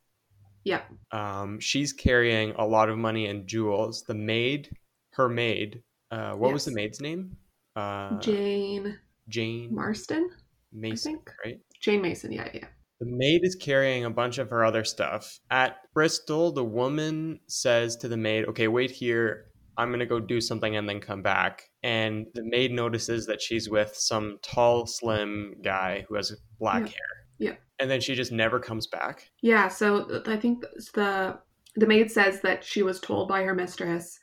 yeah, 0.64 0.82
Um, 1.12 1.60
she's 1.60 1.92
carrying 1.92 2.52
a 2.52 2.66
lot 2.66 2.88
of 2.88 2.96
money 2.98 3.26
and 3.26 3.46
jewels. 3.46 4.02
The 4.02 4.14
maid, 4.14 4.74
her 5.10 5.28
maid, 5.28 5.82
uh, 6.10 6.34
what 6.34 6.52
was 6.54 6.64
the 6.64 6.72
maid's 6.72 7.00
name? 7.02 7.36
Uh, 7.76 8.18
Jane 8.18 8.98
Jane 9.28 9.74
Marston, 9.74 10.30
Mason, 10.72 11.16
think. 11.16 11.30
right? 11.44 11.60
Jane 11.84 12.00
Mason. 12.02 12.32
Yeah, 12.32 12.48
yeah. 12.54 12.66
The 13.00 13.06
maid 13.06 13.40
is 13.44 13.54
carrying 13.56 14.04
a 14.04 14.10
bunch 14.10 14.38
of 14.38 14.48
her 14.50 14.64
other 14.64 14.84
stuff. 14.84 15.38
At 15.50 15.76
Bristol, 15.92 16.52
the 16.52 16.64
woman 16.64 17.40
says 17.46 17.96
to 17.96 18.08
the 18.08 18.16
maid, 18.16 18.46
Okay, 18.46 18.68
wait 18.68 18.90
here. 18.90 19.46
I'm 19.76 19.88
going 19.88 19.98
to 20.00 20.06
go 20.06 20.20
do 20.20 20.40
something 20.40 20.76
and 20.76 20.88
then 20.88 21.00
come 21.00 21.20
back. 21.20 21.64
And 21.82 22.26
the 22.34 22.44
maid 22.44 22.70
notices 22.72 23.26
that 23.26 23.42
she's 23.42 23.68
with 23.68 23.94
some 23.96 24.38
tall, 24.42 24.86
slim 24.86 25.56
guy 25.62 26.06
who 26.08 26.14
has 26.14 26.32
black 26.60 26.82
Yeah. 26.82 26.86
hair. 26.88 27.10
Yeah. 27.38 27.54
And 27.80 27.90
then 27.90 28.00
she 28.00 28.14
just 28.14 28.30
never 28.32 28.60
comes 28.60 28.86
back. 28.86 29.28
Yeah, 29.42 29.66
so 29.68 30.08
uh, 30.08 30.22
I 30.26 30.36
think 30.36 30.64
the 30.94 31.40
the 31.74 31.86
maid 31.88 32.08
says 32.10 32.40
that 32.42 32.62
she 32.64 32.84
was 32.84 33.00
told 33.00 33.28
by 33.28 33.42
her 33.42 33.52
mistress, 33.54 34.16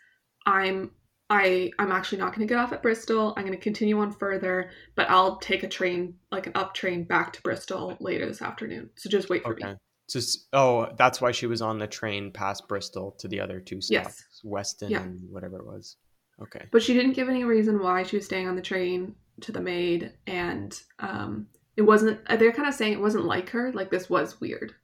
"I'm 0.46 0.92
I 1.32 1.72
I'm 1.80 1.92
actually 1.94 2.18
not 2.18 2.36
going 2.36 2.46
to 2.46 2.52
get 2.52 2.60
off 2.60 2.74
at 2.74 2.82
Bristol. 2.82 3.34
I'm 3.38 3.46
going 3.46 3.58
to 3.58 3.64
continue 3.64 3.98
on 4.00 4.12
further, 4.12 4.70
but 4.96 5.10
I'll 5.10 5.38
take 5.38 5.64
a 5.64 5.68
train, 5.70 6.16
like 6.30 6.46
an 6.46 6.52
up 6.56 6.74
train, 6.74 7.06
back 7.06 7.32
to 7.34 7.42
Bristol 7.42 7.96
later 8.02 8.26
this 8.28 8.42
afternoon. 8.42 8.90
So 8.98 9.10
just 9.10 9.30
wait 9.30 9.44
for 9.44 9.54
Okay. 9.54 9.70
me." 9.72 9.76
So, 10.10 10.20
oh, 10.52 10.88
that's 10.98 11.22
why 11.22 11.32
she 11.32 11.48
was 11.48 11.62
on 11.62 11.80
the 11.80 11.88
train 11.88 12.32
past 12.34 12.68
Bristol 12.68 13.12
to 13.20 13.30
the 13.30 13.40
other 13.40 13.62
two 13.62 13.80
stops, 13.80 13.90
Yes. 14.20 14.24
Weston 14.44 14.92
Yeah. 14.92 15.04
and 15.04 15.32
whatever 15.32 15.58
it 15.60 15.66
was. 15.66 15.96
Okay. 16.42 16.66
But 16.70 16.84
she 16.84 16.94
didn't 16.94 17.14
give 17.14 17.30
any 17.30 17.46
reason 17.46 17.80
why 17.80 18.04
she 18.04 18.18
was 18.18 18.26
staying 18.26 18.50
on 18.50 18.58
the 18.58 18.62
train 18.62 19.16
to 19.40 19.54
the 19.54 19.62
maid, 19.62 20.12
and 20.28 20.78
um, 21.00 21.48
it 21.78 21.84
wasn't. 21.84 22.20
They're 22.28 22.52
kind 22.52 22.68
of 22.68 22.74
saying 22.74 22.92
it 22.92 23.00
wasn't 23.00 23.24
like 23.24 23.50
her. 23.52 23.72
Like 23.72 23.90
this 23.90 24.10
was 24.10 24.42
weird. 24.42 24.76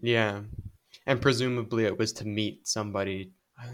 Yeah. 0.00 0.42
And 1.04 1.20
presumably 1.20 1.84
it 1.84 1.98
was 1.98 2.12
to 2.14 2.24
meet 2.24 2.68
somebody. 2.68 3.32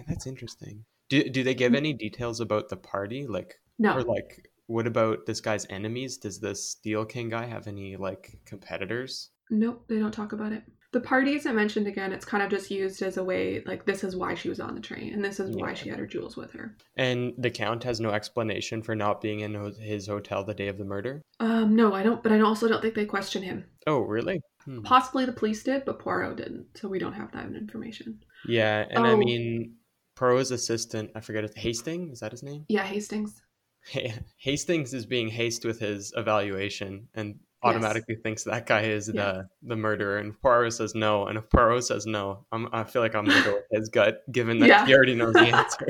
That's 0.08 0.26
interesting. 0.26 0.84
Do, 1.12 1.28
do 1.28 1.42
they 1.42 1.54
give 1.54 1.74
any 1.74 1.92
details 1.92 2.40
about 2.40 2.70
the 2.70 2.76
party? 2.78 3.26
Like, 3.26 3.60
No, 3.78 3.96
or 3.98 4.02
like, 4.02 4.48
what 4.66 4.86
about 4.86 5.26
this 5.26 5.42
guy's 5.42 5.66
enemies? 5.68 6.16
Does 6.16 6.40
this 6.40 6.66
Steel 6.70 7.04
King 7.04 7.28
guy 7.28 7.44
have 7.44 7.66
any 7.66 7.96
like 7.96 8.40
competitors? 8.46 9.28
Nope, 9.50 9.84
they 9.88 9.98
don't 9.98 10.10
talk 10.14 10.32
about 10.32 10.52
it. 10.52 10.62
The 10.92 11.00
party 11.02 11.34
isn't 11.34 11.54
mentioned 11.54 11.86
again. 11.86 12.12
It's 12.12 12.24
kind 12.24 12.42
of 12.42 12.48
just 12.48 12.70
used 12.70 13.02
as 13.02 13.18
a 13.18 13.24
way, 13.24 13.62
like, 13.66 13.84
this 13.84 14.04
is 14.04 14.16
why 14.16 14.32
she 14.32 14.48
was 14.48 14.58
on 14.58 14.74
the 14.74 14.80
train, 14.80 15.12
and 15.12 15.22
this 15.22 15.38
is 15.38 15.54
why 15.54 15.74
she 15.74 15.90
had 15.90 15.98
her 15.98 16.06
jewels 16.06 16.34
with 16.34 16.50
her. 16.52 16.76
And 16.96 17.34
the 17.36 17.50
Count 17.50 17.84
has 17.84 18.00
no 18.00 18.08
explanation 18.08 18.82
for 18.82 18.94
not 18.94 19.20
being 19.20 19.40
in 19.40 19.74
his 19.80 20.06
hotel 20.06 20.44
the 20.44 20.54
day 20.54 20.68
of 20.68 20.78
the 20.78 20.84
murder? 20.86 21.20
Um, 21.40 21.76
no, 21.76 21.92
I 21.92 22.02
don't, 22.02 22.22
but 22.22 22.32
I 22.32 22.40
also 22.40 22.68
don't 22.68 22.80
think 22.80 22.94
they 22.94 23.04
question 23.04 23.42
him. 23.42 23.66
Oh, 23.86 24.00
really? 24.00 24.40
Hmm. 24.64 24.80
Possibly 24.80 25.26
the 25.26 25.32
police 25.32 25.62
did, 25.62 25.84
but 25.84 25.98
Poirot 25.98 26.36
didn't, 26.36 26.68
so 26.74 26.88
we 26.88 26.98
don't 26.98 27.14
have 27.14 27.32
that 27.32 27.52
information. 27.54 28.22
Yeah, 28.46 28.86
and 28.90 29.06
I 29.06 29.12
Oh. 29.12 29.16
mean, 29.18 29.74
Poirot's 30.22 30.52
assistant, 30.52 31.10
I 31.16 31.20
forget 31.20 31.42
it, 31.42 31.58
Hastings, 31.58 32.12
is 32.12 32.20
that 32.20 32.30
his 32.30 32.44
name? 32.44 32.64
Yeah, 32.68 32.84
Hastings. 32.84 33.42
Hastings 34.36 34.94
is 34.94 35.04
being 35.04 35.26
hasty 35.28 35.66
with 35.66 35.80
his 35.80 36.12
evaluation 36.16 37.08
and 37.14 37.40
automatically 37.64 38.14
thinks 38.22 38.44
that 38.44 38.64
guy 38.66 38.82
is 38.82 39.10
Yeah. 39.12 39.32
the 39.32 39.48
the 39.70 39.76
murderer. 39.76 40.18
And 40.18 40.40
Poirot 40.40 40.74
says 40.74 40.94
no. 40.94 41.26
And 41.26 41.36
if 41.38 41.50
Poirot 41.50 41.82
says 41.82 42.06
no, 42.06 42.46
I'm, 42.52 42.68
I 42.72 42.84
feel 42.84 43.02
like 43.02 43.16
I'm 43.16 43.24
gonna 43.24 43.42
go 43.42 43.54
with 43.54 43.64
his 43.72 43.88
gut, 43.88 44.20
given 44.30 44.60
that 44.60 44.68
Yeah. 44.68 44.86
he 44.86 44.94
already 44.94 45.16
knows 45.16 45.32
the 45.32 45.40
answer. 45.62 45.86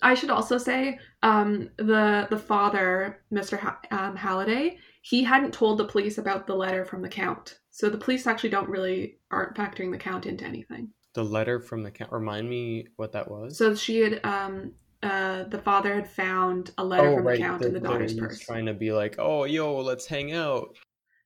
I 0.00 0.14
should 0.14 0.30
also 0.30 0.56
say, 0.56 1.00
um, 1.24 1.70
the 1.78 2.28
the 2.30 2.38
father, 2.38 3.18
Mr. 3.32 3.58
Ha- 3.58 3.80
um, 3.90 4.14
Halliday, 4.14 4.78
he 5.02 5.24
hadn't 5.24 5.52
told 5.52 5.78
the 5.78 5.84
police 5.86 6.18
about 6.18 6.46
the 6.46 6.54
letter 6.54 6.84
from 6.84 7.02
the 7.02 7.08
count, 7.08 7.58
so 7.72 7.88
the 7.88 7.98
police 7.98 8.24
actually 8.28 8.50
don't 8.50 8.68
really 8.68 9.18
aren't 9.32 9.56
factoring 9.56 9.90
the 9.90 9.98
count 9.98 10.24
into 10.26 10.44
anything. 10.44 10.92
The 11.18 11.24
letter 11.24 11.58
from 11.58 11.82
the 11.82 11.90
count. 11.90 12.12
Remind 12.12 12.48
me 12.48 12.86
what 12.94 13.10
that 13.10 13.28
was. 13.28 13.58
So 13.58 13.74
she 13.74 13.98
had, 13.98 14.20
um, 14.24 14.70
uh, 15.02 15.42
the 15.44 15.58
father 15.58 15.92
had 15.92 16.08
found 16.08 16.70
a 16.78 16.84
letter 16.84 17.16
from 17.16 17.24
the 17.24 17.36
count 17.36 17.64
in 17.64 17.72
the 17.72 17.80
daughter's 17.80 18.14
purse. 18.14 18.38
trying 18.38 18.66
to 18.66 18.72
be 18.72 18.92
like, 18.92 19.16
oh, 19.18 19.42
yo, 19.42 19.80
let's 19.80 20.06
hang 20.06 20.32
out. 20.32 20.76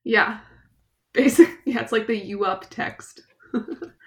Yeah, 0.03 0.39
basically, 1.13 1.53
yeah, 1.65 1.81
it's 1.81 1.91
like 1.91 2.07
the 2.07 2.17
"you 2.17 2.43
up" 2.43 2.65
text. 2.69 3.21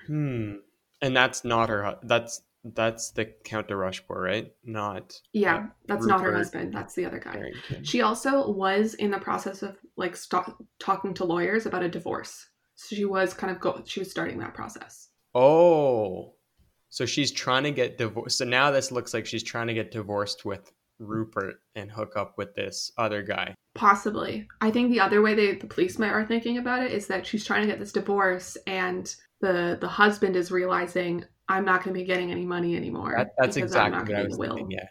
Hmm. 0.07 0.59
And 1.03 1.17
that's 1.17 1.45
not 1.45 1.69
her. 1.69 1.99
That's 2.05 2.43
that's 2.63 3.11
the 3.11 3.25
Count 3.43 3.67
de 3.67 3.75
Rushmore, 3.75 4.21
right? 4.21 4.53
Not 4.65 5.21
Yeah, 5.33 5.67
that's 5.89 6.07
not 6.07 6.21
her 6.21 6.33
husband. 6.33 6.73
That's 6.73 6.95
the 6.95 7.07
other 7.07 7.19
guy. 7.19 7.33
Harrington. 7.33 7.83
She 7.83 8.03
also 8.03 8.53
was 8.53 8.95
in 8.95 9.11
the 9.11 9.19
process 9.19 9.65
of 9.65 9.77
like 9.97 10.15
st- 10.15 10.55
talking 10.79 11.13
to 11.15 11.25
lawyers 11.25 11.67
about 11.67 11.83
a 11.83 11.89
divorce. 11.89 12.47
So 12.77 12.95
she 12.95 13.05
was 13.05 13.35
kind 13.35 13.51
of 13.51 13.59
go. 13.59 13.83
She 13.85 13.99
was 13.99 14.13
starting 14.13 14.39
that 14.39 14.55
process. 14.55 15.09
Oh, 15.39 16.33
so 16.89 17.05
she's 17.05 17.31
trying 17.31 17.65
to 17.65 17.71
get 17.71 17.99
divorced. 17.99 18.39
So 18.39 18.47
now 18.47 18.71
this 18.71 18.91
looks 18.91 19.13
like 19.13 19.27
she's 19.27 19.43
trying 19.43 19.67
to 19.67 19.75
get 19.75 19.91
divorced 19.91 20.47
with 20.47 20.73
Rupert 20.99 21.57
and 21.75 21.91
hook 21.91 22.17
up 22.17 22.39
with 22.39 22.55
this 22.55 22.91
other 22.97 23.23
guy. 23.23 23.55
Possibly. 23.75 24.49
I 24.63 24.71
think 24.71 24.91
the 24.91 25.01
other 25.01 25.21
way 25.21 25.35
they, 25.35 25.53
the 25.53 25.67
police 25.67 25.99
might 25.99 26.09
are 26.09 26.25
thinking 26.25 26.57
about 26.57 26.83
it 26.83 26.91
is 26.91 27.07
that 27.09 27.27
she's 27.27 27.45
trying 27.45 27.61
to 27.61 27.67
get 27.67 27.79
this 27.79 27.93
divorce, 27.93 28.57
and 28.67 29.15
the 29.43 29.77
the 29.79 29.89
husband 29.89 30.37
is 30.37 30.51
realizing 30.51 31.23
I'm 31.51 31.67
not 31.67 31.85
going 31.85 31.93
to 31.93 32.01
be 32.01 32.07
getting 32.07 32.33
any 32.33 32.47
money 32.47 32.75
anymore. 32.75 33.13
That, 33.15 33.33
that's 33.37 33.59
exactly 33.59 34.15
what 34.15 34.15
I 34.15 34.25
was 34.25 34.33
in 34.37 34.41
the 34.41 34.49
will. 34.49 34.57
thinking. 34.57 34.71
Yeah. 34.71 34.89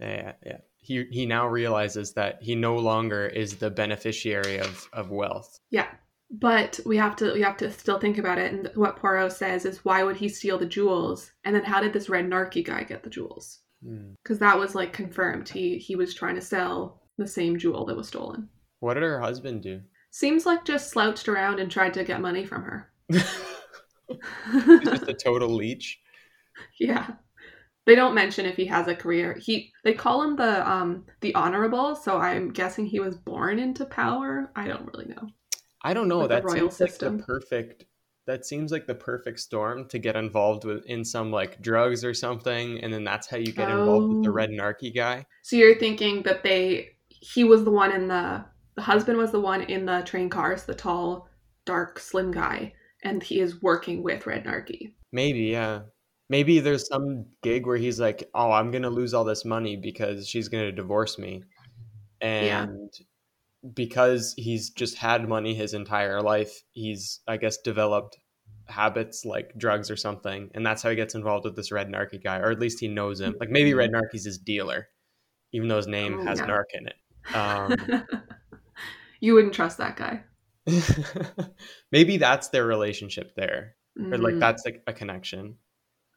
yeah, 0.00 0.14
yeah, 0.14 0.32
yeah. 0.46 0.58
He 0.78 1.04
he 1.10 1.26
now 1.26 1.46
realizes 1.48 2.14
that 2.14 2.38
he 2.40 2.54
no 2.54 2.76
longer 2.76 3.26
is 3.26 3.56
the 3.56 3.70
beneficiary 3.70 4.58
of 4.58 4.88
of 4.94 5.10
wealth. 5.10 5.60
Yeah. 5.68 5.88
But 6.30 6.80
we 6.84 6.96
have 6.96 7.16
to 7.16 7.32
we 7.32 7.42
have 7.42 7.56
to 7.58 7.70
still 7.70 7.98
think 8.00 8.18
about 8.18 8.38
it. 8.38 8.52
And 8.52 8.70
what 8.74 8.96
Poirot 8.96 9.32
says 9.32 9.64
is, 9.64 9.84
why 9.84 10.02
would 10.02 10.16
he 10.16 10.28
steal 10.28 10.58
the 10.58 10.66
jewels? 10.66 11.32
And 11.44 11.54
then 11.54 11.64
how 11.64 11.80
did 11.80 11.92
this 11.92 12.08
red 12.08 12.26
narky 12.28 12.64
guy 12.64 12.82
get 12.82 13.02
the 13.02 13.10
jewels? 13.10 13.60
Hmm. 13.84 14.14
Because 14.22 14.38
that 14.40 14.58
was 14.58 14.74
like 14.74 14.92
confirmed. 14.92 15.48
He 15.48 15.78
he 15.78 15.94
was 15.96 16.14
trying 16.14 16.34
to 16.34 16.40
sell 16.40 17.02
the 17.18 17.26
same 17.26 17.58
jewel 17.58 17.84
that 17.86 17.96
was 17.96 18.08
stolen. 18.08 18.48
What 18.80 18.94
did 18.94 19.02
her 19.04 19.20
husband 19.20 19.62
do? 19.62 19.80
Seems 20.10 20.46
like 20.46 20.64
just 20.64 20.90
slouched 20.90 21.28
around 21.28 21.60
and 21.60 21.70
tried 21.70 21.94
to 21.94 22.04
get 22.04 22.20
money 22.20 22.44
from 22.44 22.62
her. 22.62 22.90
He's 23.08 23.24
just 24.84 25.08
a 25.08 25.14
total 25.14 25.48
leech. 25.50 26.00
yeah. 26.80 27.10
They 27.86 27.94
don't 27.94 28.14
mention 28.14 28.46
if 28.46 28.56
he 28.56 28.66
has 28.66 28.88
a 28.88 28.96
career. 28.96 29.38
He 29.40 29.72
they 29.84 29.92
call 29.92 30.22
him 30.22 30.34
the 30.34 30.68
um 30.68 31.04
the 31.20 31.34
honorable, 31.36 31.94
so 31.94 32.18
I'm 32.18 32.50
guessing 32.52 32.86
he 32.86 32.98
was 32.98 33.16
born 33.16 33.60
into 33.60 33.84
power. 33.84 34.50
I 34.56 34.66
don't 34.66 34.90
really 34.92 35.06
know. 35.06 35.28
I 35.86 35.94
don't 35.94 36.08
know. 36.08 36.26
That 36.26 36.50
seems 36.50 36.80
like 36.80 36.98
the 36.98 37.22
perfect. 37.24 37.84
That 38.26 38.44
seems 38.44 38.72
like 38.72 38.88
the 38.88 38.94
perfect 38.96 39.38
storm 39.38 39.86
to 39.88 40.00
get 40.00 40.16
involved 40.16 40.64
with 40.64 40.84
in 40.86 41.04
some 41.04 41.30
like 41.30 41.62
drugs 41.62 42.04
or 42.04 42.12
something, 42.12 42.80
and 42.82 42.92
then 42.92 43.04
that's 43.04 43.28
how 43.28 43.36
you 43.36 43.52
get 43.52 43.68
involved 43.68 44.08
with 44.12 44.24
the 44.24 44.30
Oh. 44.30 44.32
red 44.32 44.50
narky 44.50 44.92
guy. 44.92 45.24
So 45.42 45.54
you're 45.54 45.78
thinking 45.78 46.24
that 46.24 46.42
they 46.42 46.96
he 47.08 47.44
was 47.44 47.62
the 47.62 47.70
one 47.70 47.92
in 47.92 48.08
the 48.08 48.44
the 48.74 48.82
husband 48.82 49.16
was 49.16 49.30
the 49.30 49.38
one 49.40 49.62
in 49.62 49.86
the 49.86 50.02
train 50.04 50.28
cars, 50.28 50.64
the 50.64 50.74
tall, 50.74 51.28
dark, 51.66 52.00
slim 52.00 52.32
guy, 52.32 52.72
and 53.04 53.22
he 53.22 53.38
is 53.38 53.62
working 53.62 54.02
with 54.02 54.26
Red 54.26 54.44
Narky. 54.44 54.92
Maybe, 55.12 55.44
yeah. 55.44 55.82
Maybe 56.28 56.58
there's 56.58 56.88
some 56.88 57.26
gig 57.44 57.64
where 57.64 57.76
he's 57.76 58.00
like, 58.00 58.28
"Oh, 58.34 58.50
I'm 58.50 58.72
gonna 58.72 58.90
lose 58.90 59.14
all 59.14 59.24
this 59.24 59.44
money 59.44 59.76
because 59.76 60.26
she's 60.28 60.48
gonna 60.48 60.72
divorce 60.72 61.16
me," 61.16 61.44
Yeah. 62.20 62.66
Because 63.74 64.34
he's 64.36 64.70
just 64.70 64.96
had 64.96 65.28
money 65.28 65.54
his 65.54 65.74
entire 65.74 66.20
life, 66.22 66.62
he's, 66.72 67.20
I 67.26 67.36
guess, 67.36 67.56
developed 67.58 68.18
habits 68.68 69.24
like 69.24 69.52
drugs 69.56 69.90
or 69.90 69.96
something, 69.96 70.50
and 70.54 70.64
that's 70.66 70.82
how 70.82 70.90
he 70.90 70.96
gets 70.96 71.14
involved 71.14 71.44
with 71.44 71.56
this 71.56 71.70
red 71.72 71.88
narky 71.88 72.22
guy, 72.22 72.38
or 72.38 72.50
at 72.50 72.58
least 72.60 72.80
he 72.80 72.88
knows 72.88 73.20
him. 73.20 73.36
Like 73.40 73.50
maybe 73.50 73.74
red 73.74 73.90
narky's 73.92 74.24
his 74.24 74.38
dealer, 74.38 74.88
even 75.52 75.68
though 75.68 75.76
his 75.76 75.86
name 75.86 76.18
Oh, 76.20 76.24
has 76.24 76.38
yeah. 76.40 76.46
narc 76.46 76.64
in 76.74 76.86
it. 76.88 76.96
Um, 77.34 78.20
you 79.20 79.34
wouldn't 79.34 79.54
trust 79.54 79.78
that 79.78 79.96
guy. 79.96 80.22
maybe 81.92 82.16
that's 82.16 82.48
their 82.48 82.66
relationship 82.66 83.34
there, 83.36 83.76
or 83.98 84.18
like 84.18 84.34
Mm, 84.34 84.40
that's 84.40 84.64
like 84.64 84.82
a 84.86 84.92
connection. 84.92 85.56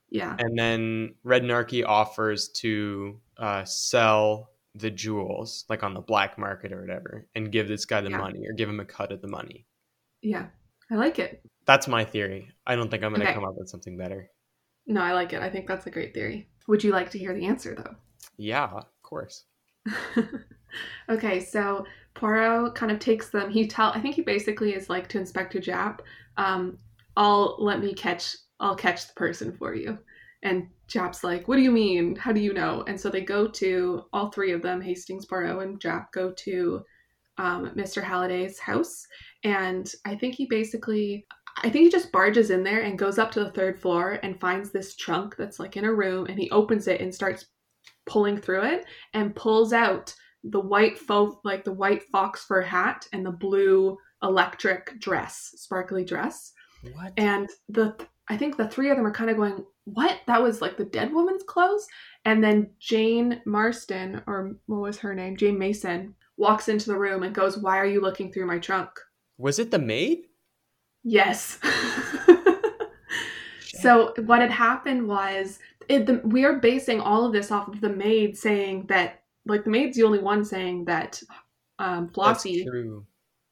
yeah. 0.10 0.36
and 0.40 0.58
then 0.58 1.16
Red 1.24 1.44
Narky 1.44 1.86
offers 1.86 2.50
to 2.62 3.22
uh, 3.38 3.64
sell 3.66 4.49
the 4.76 4.90
jewels, 4.92 5.66
like 5.70 5.84
on 5.84 5.94
the 5.94 6.02
black 6.02 6.38
market 6.38 6.72
or 6.72 6.82
whatever, 6.82 7.28
and 7.36 7.52
give 7.52 7.68
this 7.68 7.86
guy 7.86 8.02
the 8.02 8.10
Yeah. 8.10 8.18
money 8.18 8.46
or 8.48 8.54
give 8.54 8.70
him 8.70 8.80
a 8.80 8.86
cut 8.86 9.12
of 9.12 9.22
the 9.22 9.28
money. 9.28 9.66
Yeah. 10.22 10.48
I 10.92 10.96
like 10.96 11.20
it. 11.20 11.42
That's 11.66 11.88
my 11.88 12.04
theory. 12.04 12.52
I 12.66 12.76
don't 12.76 12.90
think 12.90 13.04
I'm 13.04 13.12
going 13.12 13.22
to 13.22 13.28
Okay. 13.28 13.34
come 13.36 13.46
up 13.46 13.56
with 13.58 13.70
something 13.70 13.98
better. 13.98 14.30
No, 14.88 15.02
I 15.02 15.14
like 15.14 15.34
it. 15.34 15.42
I 15.42 15.50
think 15.50 15.68
that's 15.68 15.86
a 15.86 15.92
great 15.92 16.14
theory. 16.14 16.50
Would 16.68 16.84
you 16.84 16.92
like 16.92 17.12
to 17.12 17.20
hear 17.20 17.34
the 17.34 17.46
answer 17.46 17.76
though? 17.76 17.96
Yeah, 18.38 18.66
of 18.66 18.86
course. 19.04 19.46
okay, 21.10 21.40
so 21.40 21.86
Poirot 22.14 22.76
kind 22.76 22.92
of 22.92 23.00
takes 23.00 23.30
them. 23.30 23.50
He 23.50 23.68
tell 23.68 23.92
I 23.92 24.00
think 24.02 24.16
he 24.16 24.22
basically 24.22 24.74
is 24.76 24.90
like 24.90 25.08
to 25.10 25.20
Inspector 25.20 25.60
Japp, 25.60 26.00
um, 26.38 26.78
I'll 27.18 27.56
let 27.60 27.80
me 27.80 27.94
catch 27.94 28.36
I'll 28.60 28.76
catch 28.76 29.08
the 29.08 29.14
person 29.14 29.52
for 29.52 29.74
you. 29.74 29.98
And 30.44 30.68
Japp's 30.88 31.24
like, 31.24 31.48
What 31.48 31.58
do 31.58 31.62
you 31.62 31.72
mean? 31.72 32.16
How 32.16 32.32
do 32.32 32.40
you 32.40 32.54
know? 32.54 32.84
And 32.88 33.00
so 33.00 33.10
they 33.10 33.22
go 33.22 33.48
to 33.48 34.04
all 34.14 34.32
three 34.32 34.52
of 34.52 34.62
them, 34.62 34.82
Hastings, 34.82 35.26
Poirot, 35.26 35.62
and 35.62 35.80
Japp 35.80 36.12
go 36.14 36.32
to 36.32 36.82
um, 37.38 37.72
Mr. 37.76 38.04
Halliday's 38.04 38.60
house. 38.60 39.06
And 39.44 39.92
I 40.06 40.16
think 40.16 40.36
he 40.36 40.46
basically 40.46 41.26
I 41.58 41.70
think 41.70 41.86
he 41.86 41.90
just 41.90 42.12
barges 42.12 42.52
in 42.52 42.64
there 42.64 42.82
and 42.82 42.98
goes 42.98 43.18
up 43.18 43.32
to 43.32 43.44
the 43.44 43.52
third 43.52 43.82
floor 43.82 44.20
and 44.24 44.40
finds 44.40 44.72
this 44.72 44.96
trunk 44.96 45.36
that's 45.36 45.60
like 45.60 45.76
in 45.76 45.86
a 45.86 45.94
room 45.94 46.26
and 46.28 46.40
he 46.40 46.50
opens 46.52 46.88
it 46.88 47.02
and 47.02 47.14
starts 47.14 47.46
pulling 48.06 48.38
through 48.40 48.64
it 48.64 48.86
and 49.14 49.36
pulls 49.36 49.74
out 49.74 50.14
the 50.44 50.60
white 50.60 50.98
faux 50.98 51.36
like 51.44 51.66
the 51.66 51.74
white 51.74 52.04
fox 52.12 52.46
fur 52.46 52.62
hat 52.62 53.06
and 53.12 53.26
the 53.26 53.32
blue 53.32 53.98
electric 54.24 55.00
dress 55.00 55.52
sparkly 55.58 56.06
dress 56.06 56.54
What? 56.94 57.14
and 57.18 57.50
the 57.68 57.96
i 58.30 58.38
think 58.38 58.56
the 58.58 58.68
three 58.68 58.90
of 58.90 58.98
them 58.98 59.06
are 59.06 59.12
kind 59.12 59.30
of 59.30 59.38
going 59.38 59.64
what? 59.94 60.20
That 60.28 60.44
was 60.44 60.62
like 60.62 60.78
the 60.78 60.86
dead 60.86 61.12
woman's 61.12 61.42
clothes? 61.44 61.88
And 62.26 62.44
then 62.44 62.70
jane 62.80 63.42
marston 63.46 64.22
or 64.28 64.56
what 64.68 64.82
was 64.82 65.00
her 65.00 65.16
name? 65.16 65.36
Jane 65.36 65.58
mason 65.58 66.14
walks 66.38 66.70
into 66.70 66.92
the 66.92 66.98
room 66.98 67.24
and 67.24 67.34
goes 67.34 67.58
why 67.58 67.78
are 67.78 67.86
you 67.86 68.02
looking 68.02 68.32
through 68.32 68.46
my 68.46 68.60
trunk? 68.60 68.90
Was 69.38 69.58
it 69.58 69.72
the 69.72 69.80
maid? 69.80 70.26
yes. 71.04 71.60
So 73.82 74.14
what 74.26 74.42
had 74.42 74.52
happened 74.52 75.08
was 75.08 75.60
it, 75.88 76.06
the, 76.06 76.22
we 76.26 76.44
are 76.44 76.60
basing 76.60 77.00
all 77.00 77.26
of 77.26 77.32
this 77.32 77.50
off 77.50 77.70
of 77.70 77.80
the 77.80 77.90
maid 77.90 78.38
saying 78.38 78.88
that 78.88 79.24
like 79.46 79.64
the 79.64 79.70
maid's 79.70 79.96
the 79.96 80.04
only 80.04 80.20
one 80.20 80.44
saying 80.44 80.86
that 80.86 81.22
um, 81.80 82.10
Flossie 82.10 82.66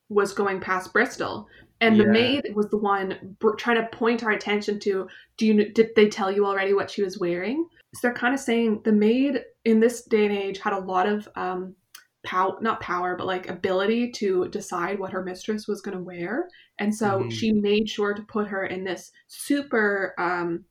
was 0.09 0.33
going 0.33 0.59
past 0.59 0.91
Bristol, 0.91 1.47
and 1.81 1.99
the 1.99 2.05
maid 2.05 2.51
was 2.55 2.69
the 2.69 2.77
one 2.77 3.35
br- 3.39 3.55
trying 3.55 3.81
to 3.81 3.87
point 3.97 4.23
our 4.23 4.31
attention 4.31 4.79
to. 4.81 5.07
Do 5.37 5.45
you 5.45 5.71
did 5.73 5.89
they 5.95 6.09
tell 6.09 6.31
you 6.31 6.45
already 6.45 6.73
what 6.73 6.89
she 6.89 7.03
was 7.03 7.19
wearing? 7.19 7.67
So 7.95 7.99
they're 8.07 8.13
kind 8.13 8.33
of 8.33 8.39
saying 8.39 8.81
the 8.83 8.91
maid 8.91 9.43
in 9.65 9.79
this 9.79 10.03
day 10.03 10.25
and 10.25 10.35
age 10.35 10.59
had 10.59 10.73
a 10.73 10.79
lot 10.79 11.07
of 11.07 11.27
um, 11.35 11.75
power, 12.23 12.57
not 12.61 12.81
power, 12.81 13.15
but 13.15 13.27
like 13.27 13.49
ability 13.49 14.11
to 14.13 14.47
decide 14.49 14.99
what 14.99 15.11
her 15.11 15.23
mistress 15.23 15.67
was 15.67 15.81
going 15.81 15.97
to 15.97 16.03
wear, 16.03 16.49
and 16.79 16.93
so 16.93 17.21
Mhm. 17.21 17.31
she 17.31 17.51
made 17.53 17.87
sure 17.89 18.13
to 18.13 18.21
put 18.23 18.47
her 18.47 18.65
in 18.65 18.83
this 18.83 19.11
super 19.27 20.13
um, 20.17 20.65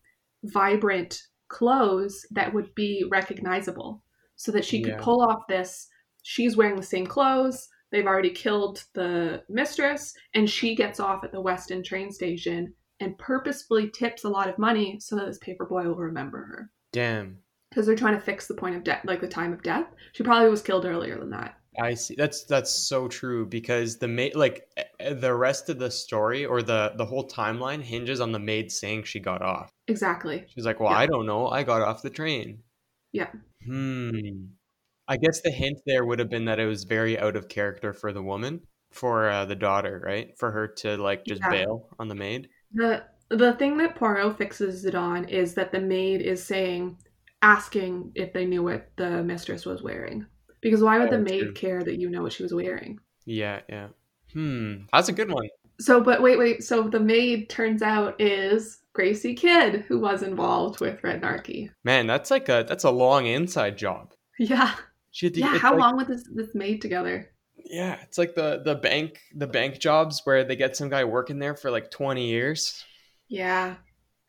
vibrant 0.45 1.23
clothes 1.49 2.27
that 2.33 2.53
would 2.53 2.75
be 2.75 3.05
recognizable, 3.11 4.03
so 4.37 4.53
that 4.53 4.65
she 4.65 4.83
could 4.83 4.95
Yeah. 4.95 5.01
pull 5.01 5.23
off 5.23 5.47
this. 5.49 5.89
She's 6.23 6.57
wearing 6.57 6.77
the 6.77 6.83
same 6.83 7.07
clothes 7.07 7.69
they've 7.93 8.07
already 8.07 8.31
killed 8.31 8.85
the 8.95 9.43
mistress 9.49 10.13
and 10.35 10.49
she 10.49 10.75
gets 10.75 11.01
off 11.01 11.25
at 11.25 11.33
the 11.33 11.41
weston 11.41 11.83
train 11.83 12.11
station 12.11 12.73
and 13.01 13.17
purposefully 13.19 13.91
tips 13.91 14.25
a 14.25 14.29
lot 14.29 14.49
of 14.49 14.59
money 14.59 14.99
so 15.01 15.17
that 15.17 15.27
this 15.27 15.39
paper 15.39 15.67
boy 15.67 15.85
will 15.85 15.97
remember 15.97 16.39
her 16.39 16.71
Damn. 16.93 17.39
because 17.71 17.87
they're 17.87 17.97
trying 17.97 18.15
to 18.15 18.21
fix 18.21 18.47
the 18.47 18.55
point 18.55 18.77
of 18.77 18.85
death 18.85 19.03
like 19.05 19.21
the 19.21 19.29
time 19.29 19.53
of 19.53 19.63
death 19.63 19.87
she 20.13 20.23
probably 20.23 20.49
was 20.49 20.63
killed 20.63 20.87
earlier 20.87 21.19
than 21.19 21.31
that 21.31 21.57
I 21.79 21.93
see. 21.93 22.15
That's 22.15 22.45
that's 22.45 22.75
so 22.75 23.07
true 23.07 23.45
because 23.45 23.99
the 23.99 24.09
maid, 24.09 24.35
like 24.35 24.67
the 24.99 25.35
rest 25.35 25.69
of 25.69 25.79
the 25.79 25.91
story 25.91 26.47
or 26.47 26.63
the 26.63 26.93
the 26.97 27.05
whole 27.05 27.29
timeline 27.29 27.83
hinges 27.83 28.19
on 28.19 28.33
the 28.33 28.39
maid 28.39 28.73
saying 28.73 29.05
she 29.05 29.21
got 29.21 29.43
off. 29.43 29.69
exactly 29.87 30.47
She's 30.49 30.65
like, 30.65 30.81
"Well, 30.81 30.91
Yeah. 30.91 30.97
I 30.99 31.07
don't 31.07 31.27
know. 31.27 31.49
I 31.49 31.65
got 31.65 31.83
off 31.83 32.01
the 32.01 32.09
train." 32.09 32.63
Yeah. 33.13 33.29
Hmm. 33.65 34.19
I 35.09 35.17
guess 35.17 35.41
the 35.41 35.51
hint 35.51 35.79
there 35.87 36.05
would 36.05 36.19
have 36.19 36.31
been 36.31 36.45
that 36.47 36.59
it 36.61 36.67
was 36.67 36.85
very 36.85 37.19
out 37.19 37.37
of 37.37 37.49
character 37.49 37.93
for 37.93 38.13
the 38.13 38.23
woman, 38.23 38.61
for 38.93 39.29
uh, 39.29 39.45
the 39.45 39.55
daughter, 39.55 40.03
right? 40.05 40.37
For 40.39 40.51
her 40.51 40.67
to 40.79 40.97
like 40.97 41.25
just 41.25 41.43
Yeah. 41.43 41.51
bail 41.51 41.89
on 41.99 42.09
the 42.09 42.15
maid. 42.15 42.49
the 42.73 43.05
the 43.29 43.55
thing 43.55 43.77
that 43.79 43.97
poirot 43.97 44.39
fixes 44.39 44.85
it 44.85 44.95
on 44.95 45.25
is 45.29 45.55
that 45.55 45.73
the 45.73 45.81
maid 45.81 46.21
is 46.23 46.43
saying 46.45 46.97
asking 47.43 48.13
if 48.15 48.33
they 48.33 48.45
knew 48.47 48.63
what 48.63 48.89
the 48.97 49.23
mistress 49.23 49.67
was 49.67 49.83
wearing 49.83 50.27
because 50.61 50.83
why 50.83 50.99
would 50.99 51.11
the 51.11 51.17
Oh, 51.17 51.23
maid 51.23 51.41
true. 51.41 51.53
care 51.55 51.83
that 51.85 51.99
you 52.01 52.09
know 52.11 52.23
what 52.23 52.33
she 52.33 52.43
was 52.43 52.55
wearing 52.55 52.99
Yeah, 53.25 53.61
yeah. 53.69 53.89
Hmm. 54.33 54.75
That's 54.93 55.09
a 55.09 55.13
good 55.13 55.31
one. 55.31 55.49
So, 55.81 56.01
but 56.01 56.23
wait, 56.23 56.39
wait. 56.39 56.63
So 56.65 56.83
the 56.89 57.01
maid 57.01 57.49
turns 57.51 57.83
out 57.83 58.21
is 58.21 58.79
Gracie 58.93 59.35
Kidd, 59.35 59.85
who 59.89 59.99
was 60.01 60.23
involved 60.23 60.81
with 60.81 61.03
Red 61.05 61.23
Narky. 61.23 61.71
Man, 61.85 62.07
that's 62.07 62.31
like 62.31 62.49
a 62.49 62.65
that's 62.69 62.85
a 62.85 62.91
long 62.91 63.27
inside 63.27 63.77
job. 63.79 64.13
Yeah, 64.39 64.75
She 65.17 65.25
had 65.25 65.33
to, 65.35 65.41
yeah. 65.41 65.57
How 65.57 65.71
like- 65.73 65.81
long 65.81 65.97
was 65.97 66.09
this 66.09 66.29
this 66.35 66.55
maid 66.55 66.83
together? 66.83 67.31
Yeah, 67.57 67.97
it's 68.03 68.19
like 68.19 68.35
the 68.35 68.61
the 68.63 68.75
bank 68.75 69.19
the 69.35 69.47
bank 69.47 69.79
jobs 69.79 70.21
where 70.25 70.45
they 70.45 70.57
get 70.57 70.77
some 70.77 70.91
guy 70.91 71.05
working 71.05 71.39
there 71.39 71.57
for 71.57 71.71
like 71.71 71.91
twenty 71.91 72.29
years. 72.29 72.85
Yeah, 73.29 73.77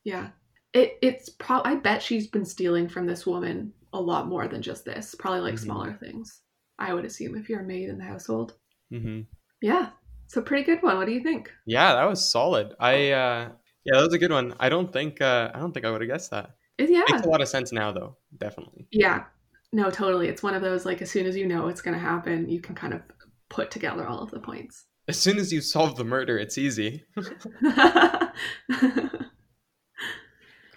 yeah. 0.06 0.30
It 0.72 0.98
it's 1.02 1.28
pro. 1.28 1.62
I 1.66 1.76
bet 1.76 2.02
she's 2.02 2.28
been 2.28 2.46
stealing 2.46 2.88
from 2.88 3.06
this 3.06 3.26
woman 3.28 3.74
a 3.92 4.00
lot 4.00 4.28
more 4.30 4.48
than 4.48 4.62
just 4.62 4.86
this. 4.86 5.14
Probably 5.20 5.42
like 5.42 5.56
Mhm. 5.56 5.60
smaller 5.60 5.94
things. 6.00 6.42
I 6.80 6.94
would 6.94 7.04
assume 7.04 7.36
if 7.36 7.50
you're 7.50 7.60
a 7.60 7.66
maid 7.66 7.90
in 7.90 7.98
the 7.98 8.06
household. 8.06 8.54
hmm 8.90 9.22
Yeah, 9.62 9.90
it's 10.26 10.38
a 10.38 10.42
pretty 10.42 10.64
good 10.64 10.82
one. 10.82 10.96
What 10.98 11.08
do 11.08 11.12
you 11.12 11.22
think? 11.22 11.52
Yeah, 11.66 11.96
that 11.96 12.06
was 12.08 12.24
solid. 12.32 12.76
I 12.80 13.12
uh 13.12 13.50
yeah, 13.84 13.96
that 13.98 14.04
was 14.06 14.14
a 14.14 14.20
good 14.20 14.32
one. 14.32 14.56
I 14.58 14.70
don't 14.70 14.94
think 14.94 15.20
uh 15.20 15.52
I 15.54 15.60
don't 15.60 15.74
think 15.74 15.86
I 15.86 15.92
would 15.92 16.00
have 16.02 16.10
guessed 16.10 16.32
that. 16.32 16.52
Yeah, 16.80 17.04
Makes 17.12 17.26
a 17.26 17.30
lot 17.30 17.42
of 17.42 17.50
sense 17.50 17.74
now 17.74 17.92
though, 17.92 18.16
definitely. 18.38 18.88
yeah. 18.92 19.26
No, 19.74 19.90
totally. 19.90 20.28
It's 20.28 20.44
one 20.44 20.54
of 20.54 20.62
those 20.62 20.86
like 20.86 21.02
as 21.02 21.12
soon 21.12 21.26
as 21.26 21.36
you 21.36 21.46
know 21.46 21.68
it's 21.68 21.82
gonna 21.82 22.00
happen, 22.00 22.50
you 22.50 22.62
can 22.62 22.76
kind 22.76 22.94
of 22.94 23.02
put 23.50 23.72
together 23.72 24.08
all 24.08 24.20
of 24.20 24.32
the 24.32 24.40
points. 24.40 24.86
As 25.08 25.18
soon 25.18 25.38
as 25.38 25.54
you 25.54 25.62
solve 25.62 25.96
the 25.96 26.04
murder, 26.04 26.38
it's 26.38 26.58
easy. 26.58 27.04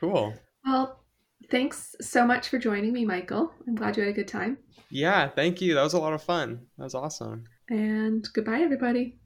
Cool. 0.00 0.35
well, 0.64 1.00
thanks 1.50 1.94
so 2.00 2.26
much 2.26 2.48
for 2.48 2.59
joining 2.59 2.90
me, 2.90 3.05
Michael. 3.05 3.53
I'm 3.68 3.74
glad 3.74 3.98
you 3.98 4.03
had 4.03 4.11
a 4.11 4.14
good 4.14 4.29
time. 4.29 4.57
Yeah, 4.90 5.29
thank 5.29 5.61
you. 5.61 5.74
That 5.74 5.83
was 5.83 5.92
a 5.92 6.00
lot 6.00 6.14
of 6.14 6.22
fun. 6.22 6.66
That 6.79 6.85
was 6.85 6.94
awesome. 6.94 7.44
And 7.68 8.26
goodbye, 8.33 8.61
everybody. 8.61 9.18